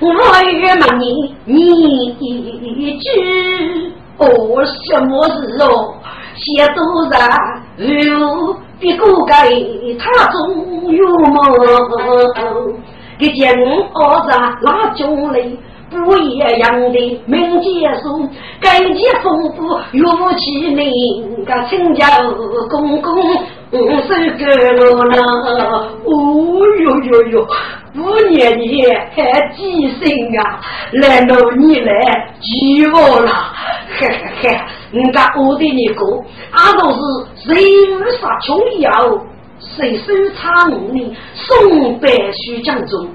[0.00, 0.06] 我
[0.50, 3.04] 越问你，你知
[4.16, 5.94] 我什么事哦？
[6.34, 6.78] 写多
[7.10, 7.12] 少
[7.76, 8.56] 如？
[8.80, 9.50] 别个该
[9.98, 11.36] 他总有梦，
[13.18, 14.30] 给见儿子
[14.62, 15.54] 那种类
[15.90, 17.68] 不一样的名节
[18.00, 18.28] 数，
[18.60, 20.06] 该节丰富有
[20.38, 22.06] 气灵，个亲家
[22.68, 23.12] 公公
[23.72, 25.18] 五十个了，
[26.04, 26.10] 哦
[26.80, 27.48] 哟哟哟，
[27.96, 28.84] 五年你
[29.14, 30.60] 还几岁啊？
[30.92, 33.30] 难道你来娶我了？
[33.98, 34.14] 嘿嘿
[34.48, 34.60] 嘿。
[34.92, 36.04] 人家我的你哥，
[36.52, 36.98] 俺都是
[37.36, 37.54] 谁
[37.92, 39.18] 无杀穷要，
[39.60, 43.08] 谁收藏你宋白书讲中，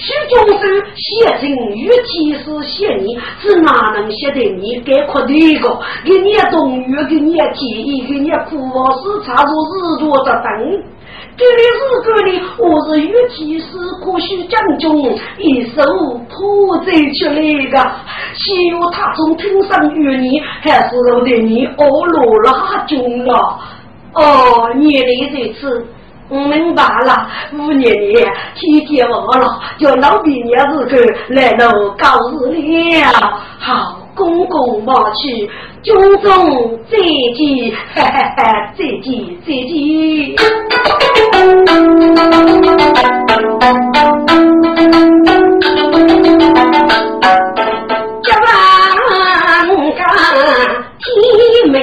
[0.00, 0.64] 书中书
[0.96, 5.78] 写成与其是写你，是哪能写得你概括的一个？
[6.04, 10.82] 给你动语，给你提议，给你苦往事插入日落的灯。
[11.36, 13.66] 这里是这里，我是与其是
[14.02, 15.82] 可许将军一手
[16.28, 17.34] 破贼出来
[17.70, 17.92] 的。
[18.34, 23.58] 希有他从天上与你，还是我对你恶落拉军了？
[24.14, 25.86] 哦，你的这次
[26.30, 31.68] 我明白了，五年年天天忘了，叫老毕业日子来到
[31.98, 32.52] 告辞
[33.10, 33.42] 了。
[33.58, 35.50] 好，公公忘去。
[35.82, 36.96] 军中再
[37.34, 39.10] 见，再见，
[39.44, 39.74] 再见。
[48.22, 48.46] 这万
[49.96, 49.98] 家
[51.00, 51.08] 天
[51.70, 51.78] 美每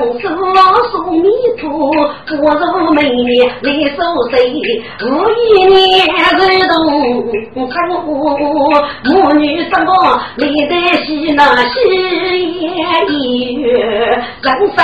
[0.00, 0.24] 西征
[0.54, 0.58] 手
[0.90, 1.28] 送米
[1.60, 1.66] 土，
[2.42, 3.28] 我如每年
[3.62, 3.98] 来收
[4.30, 4.32] 税，
[5.02, 5.74] 五一年
[6.38, 6.72] 日动
[7.70, 8.06] 春户，
[9.04, 9.92] 母女三个
[10.36, 10.72] 来得
[11.04, 11.70] 西那西
[12.60, 12.66] 夜
[13.08, 13.12] 一
[13.54, 13.66] 月
[14.42, 14.78] 人生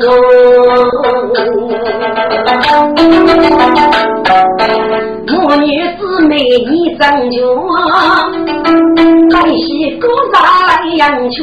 [0.00, 0.06] 路，
[5.30, 5.66] 母女
[5.98, 7.38] 姊妹一张就。
[9.30, 10.38] 来西哥来
[10.96, 11.36] 养穷，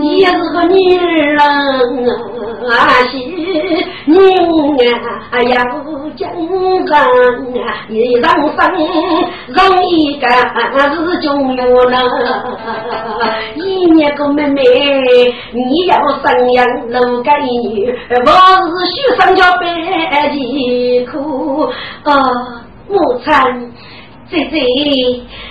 [0.00, 1.38] 也是个女人
[2.70, 3.18] 啊，是
[4.08, 5.06] 人啊
[5.42, 5.54] 要
[6.16, 6.20] 精
[6.86, 6.92] 神，
[7.88, 8.58] 一人生
[9.48, 10.30] 容易干
[10.94, 11.92] 是中药了。
[13.56, 14.62] 一年个妹妹，
[15.52, 18.30] 你要生养六个女，我
[18.70, 19.62] 是许生叫白
[20.30, 21.68] 疾苦
[22.04, 22.12] 啊，
[22.88, 23.32] 母亲。
[24.30, 24.56] 姐姐，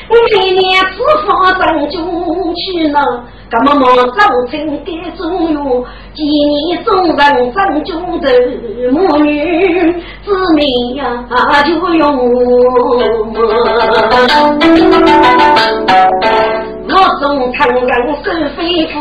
[0.10, 0.62] 每年
[0.96, 1.62] 只发正
[1.92, 4.20] 中去了，干么么造
[4.50, 5.58] 成的中药？
[6.16, 8.28] 今年众人正中的
[8.92, 9.94] 母女
[10.26, 10.64] 姊妹
[10.96, 11.24] 呀，
[11.66, 12.04] 就用
[16.86, 18.94] 我中常人是非夫，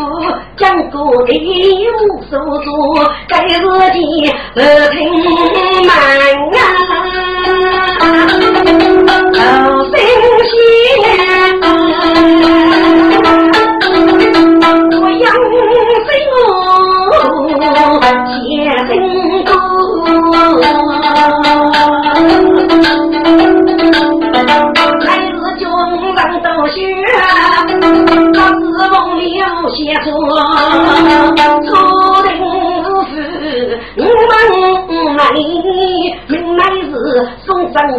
[0.57, 2.71] 讲过的无所作，
[3.29, 4.97] 该日的耳听
[5.87, 5.91] 满
[6.53, 6.61] 啊。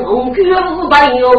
[0.06, 0.40] 红歌
[0.72, 1.30] 五百哟，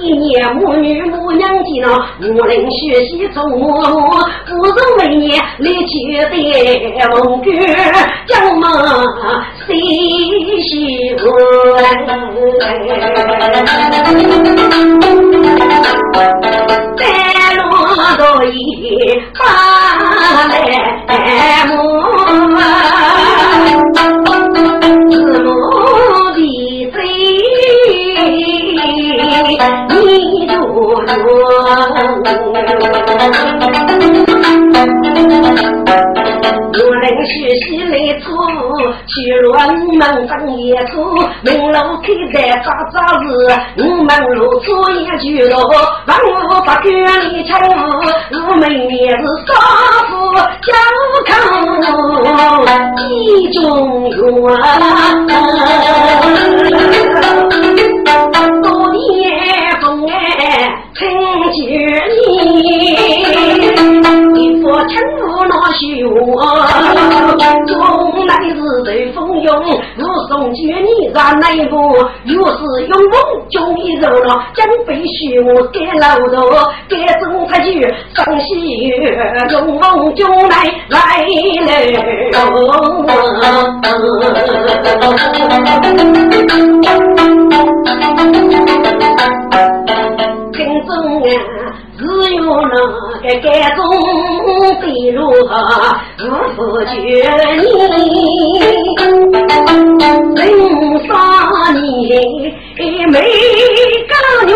[0.00, 5.92] 一年母女母娘见了，无论学习做么，不如每年来去
[6.28, 6.30] 的
[7.10, 7.50] 红歌，
[8.26, 8.62] 叫么
[9.66, 9.74] 谁
[10.60, 11.24] 喜欢？
[16.96, 17.02] 在
[17.54, 17.60] 落
[18.18, 18.54] 落一
[19.38, 19.40] 把
[20.48, 20.52] 来
[39.68, 41.02] 泪门上夜出，
[41.42, 43.26] 门楼开在早早日，
[43.76, 45.56] 我们如初一聚落，
[46.06, 46.80] 万物不管
[47.32, 47.78] 你称呼，
[48.32, 49.48] 我们也是少
[50.08, 50.10] 妇
[50.62, 50.72] 小
[51.26, 51.32] 康
[52.96, 53.10] 一
[53.52, 53.58] 中
[54.10, 54.16] 原，
[58.62, 58.96] 多年
[59.80, 60.12] 风哎
[60.94, 60.98] 成
[61.52, 61.56] 就
[62.08, 62.56] 你，
[64.34, 65.37] 一副称。
[65.48, 66.12] 那许我，
[67.66, 71.76] 从来是对风涌，如送去你在内部，
[72.24, 73.18] 又是用梦
[73.50, 76.50] 中一走了，将被许我给老头，
[76.88, 77.82] 给中他去
[78.14, 79.16] 上西月，
[79.50, 81.26] 用梦中来来
[81.64, 81.68] 了。
[90.52, 90.92] 听中
[91.22, 91.67] 啊，
[92.22, 92.74] 有那
[93.20, 93.78] 个该中。
[94.80, 96.94] 比如我不觉
[97.96, 98.08] 你，
[100.36, 100.40] 人
[101.06, 101.10] 杀
[101.72, 101.78] 你
[103.06, 103.14] 没
[104.08, 104.12] 干
[104.48, 104.52] 用。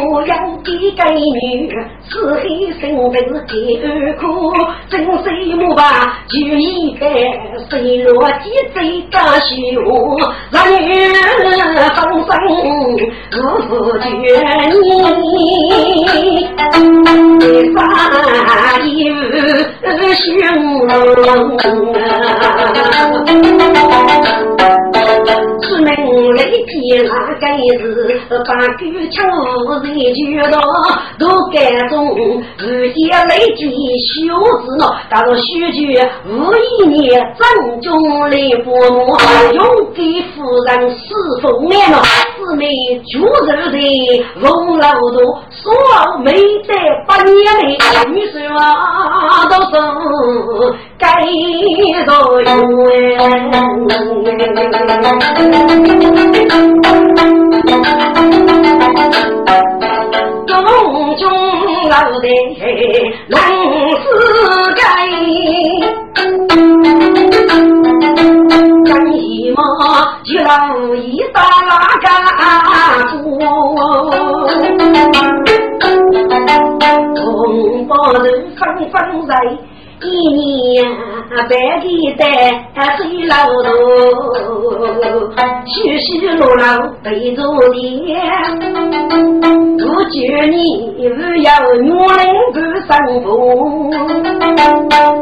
[0.00, 0.32] 我要
[0.62, 1.16] 的该女，
[2.18, 2.42] 是黑
[2.80, 3.14] 身份
[3.46, 3.86] 第二
[4.18, 4.24] 苦，
[4.90, 5.06] 真是
[5.54, 6.18] 木吧？
[6.28, 7.06] 就一个
[7.70, 8.76] 水落几岁
[9.10, 9.46] 的秀，
[10.50, 10.76] 让女
[11.94, 12.30] 风声
[13.68, 14.04] 不觉
[14.72, 15.22] 你，
[17.74, 17.78] 啥
[18.82, 18.90] 有
[20.14, 20.18] 凶
[21.58, 21.62] 出
[21.92, 22.26] 门来
[26.48, 27.38] 一见那个
[27.78, 28.80] 是把狗
[29.10, 29.16] 抢
[29.82, 30.60] 人去了，
[31.18, 33.68] 都改种日间来见
[34.04, 34.84] 小子呢。
[35.10, 35.38] 到了。
[35.48, 35.96] 许句
[36.26, 39.16] 五一年正中来父母，
[39.54, 41.06] 用给夫人侍
[41.40, 42.02] 奉来了，
[42.36, 42.66] 姊妹
[43.10, 43.78] 住肉的
[44.40, 45.72] 红老多，说
[46.22, 46.74] 没得
[47.06, 47.34] 八年
[47.78, 48.58] 的女婿嘛，
[49.48, 49.72] 都是
[50.98, 51.06] 该
[52.06, 52.42] 多
[60.56, 61.22] 宫中
[61.88, 62.28] 老的
[63.28, 63.40] 能是
[64.74, 64.82] 该，
[68.84, 68.92] 干什
[69.54, 69.58] 么
[70.24, 70.50] 就老
[70.96, 71.36] 一打
[71.68, 71.70] 那
[72.02, 72.06] 个
[73.22, 73.38] 鼓，
[77.14, 78.24] 红包人
[78.56, 78.96] 纷纷
[79.28, 79.32] 来。
[80.00, 80.84] 一年
[81.48, 82.22] 白的
[82.74, 83.68] 带水老多，
[85.66, 86.62] 许许落落
[87.02, 87.42] 背着
[87.72, 88.14] 的，
[89.76, 90.56] 不觉你
[91.08, 92.18] 不要女人
[92.52, 92.88] 不生
[93.24, 93.26] 活，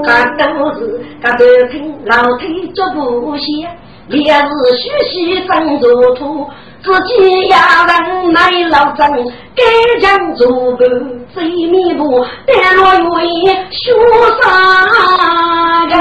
[0.05, 0.41] 他都
[0.75, 0.79] 是
[1.23, 1.75] 他都听
[2.05, 3.67] 老腿脚不歇，
[4.09, 4.45] 烈日
[4.77, 5.15] 徐徐
[5.47, 5.85] 生着
[6.17, 6.47] 土。
[6.83, 7.15] 自己
[7.49, 7.55] 也，
[7.89, 8.39] 人来
[8.71, 9.11] 老张，
[9.55, 9.63] 该
[10.01, 10.87] 将做个
[11.35, 13.93] 贼迷步，但若愿学
[14.43, 14.45] 啥
[15.87, 15.95] 个？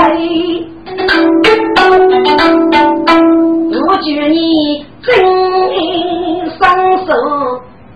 [3.88, 5.08] 我觉你真
[6.58, 6.64] 双
[7.06, 7.12] 手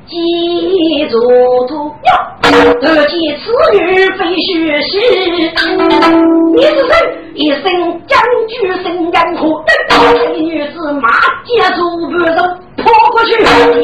[0.08, 1.20] 记住
[1.68, 1.72] 土
[2.04, 2.10] 哟，
[2.82, 3.78] 得见此女
[4.18, 4.98] 非学习，
[6.56, 6.92] 你是谁？
[7.36, 7.64] 一身
[8.08, 11.10] 将军身干活，这女子马
[11.46, 12.40] 接住不走。
[12.84, 13.32] 跑过去，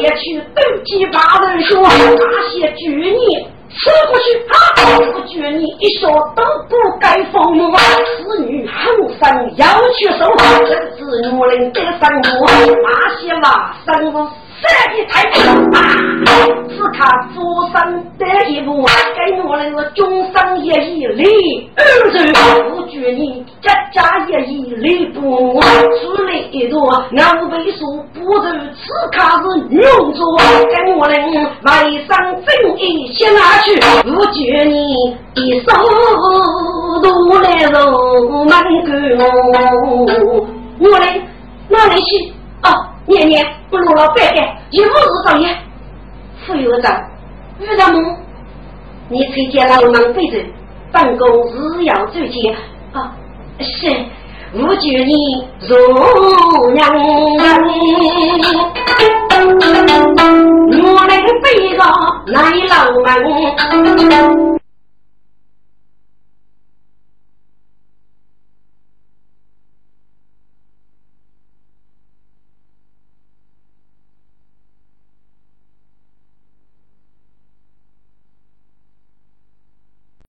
[0.00, 4.54] 也去斗鸡八人说那些巨孽，吃过去，哈！
[5.14, 7.76] 我巨孽一说都不该放我，
[8.22, 8.72] 子女后
[9.20, 10.32] 生要去守，
[10.66, 12.00] 这子女人得生
[12.40, 12.46] 我，
[12.82, 12.88] 那
[13.20, 14.28] 些嘛生我。
[14.62, 15.36] 这一抬头
[15.72, 15.78] 啊，
[16.68, 17.76] 只看佛山
[18.18, 22.32] 的一步，给我那个终生一义礼，二十
[22.70, 31.14] 不觉你家家一义礼不，出来一朵两倍数，不如此卡是用作给我那
[31.64, 32.08] 外甥
[32.44, 33.78] 正义先拿去，
[34.08, 35.66] 不觉你一手
[37.02, 38.88] 都来肉满口，
[40.78, 41.20] 我来
[41.68, 42.32] 哪里去？
[42.62, 42.95] 啊。
[43.06, 45.48] 年年不如老白干，一无日上也。
[46.44, 46.92] 副院长，
[47.60, 48.04] 院长们，
[49.08, 50.38] 你推荐老忙背着，
[50.92, 52.52] 办公日要走进
[52.92, 53.12] 啊。
[53.60, 53.88] 是，
[54.54, 55.76] 我求你如
[56.72, 56.88] 娘
[60.68, 61.08] 我们
[61.42, 61.44] 背
[61.76, 61.78] 着
[62.26, 62.34] 来
[62.68, 64.65] 老门。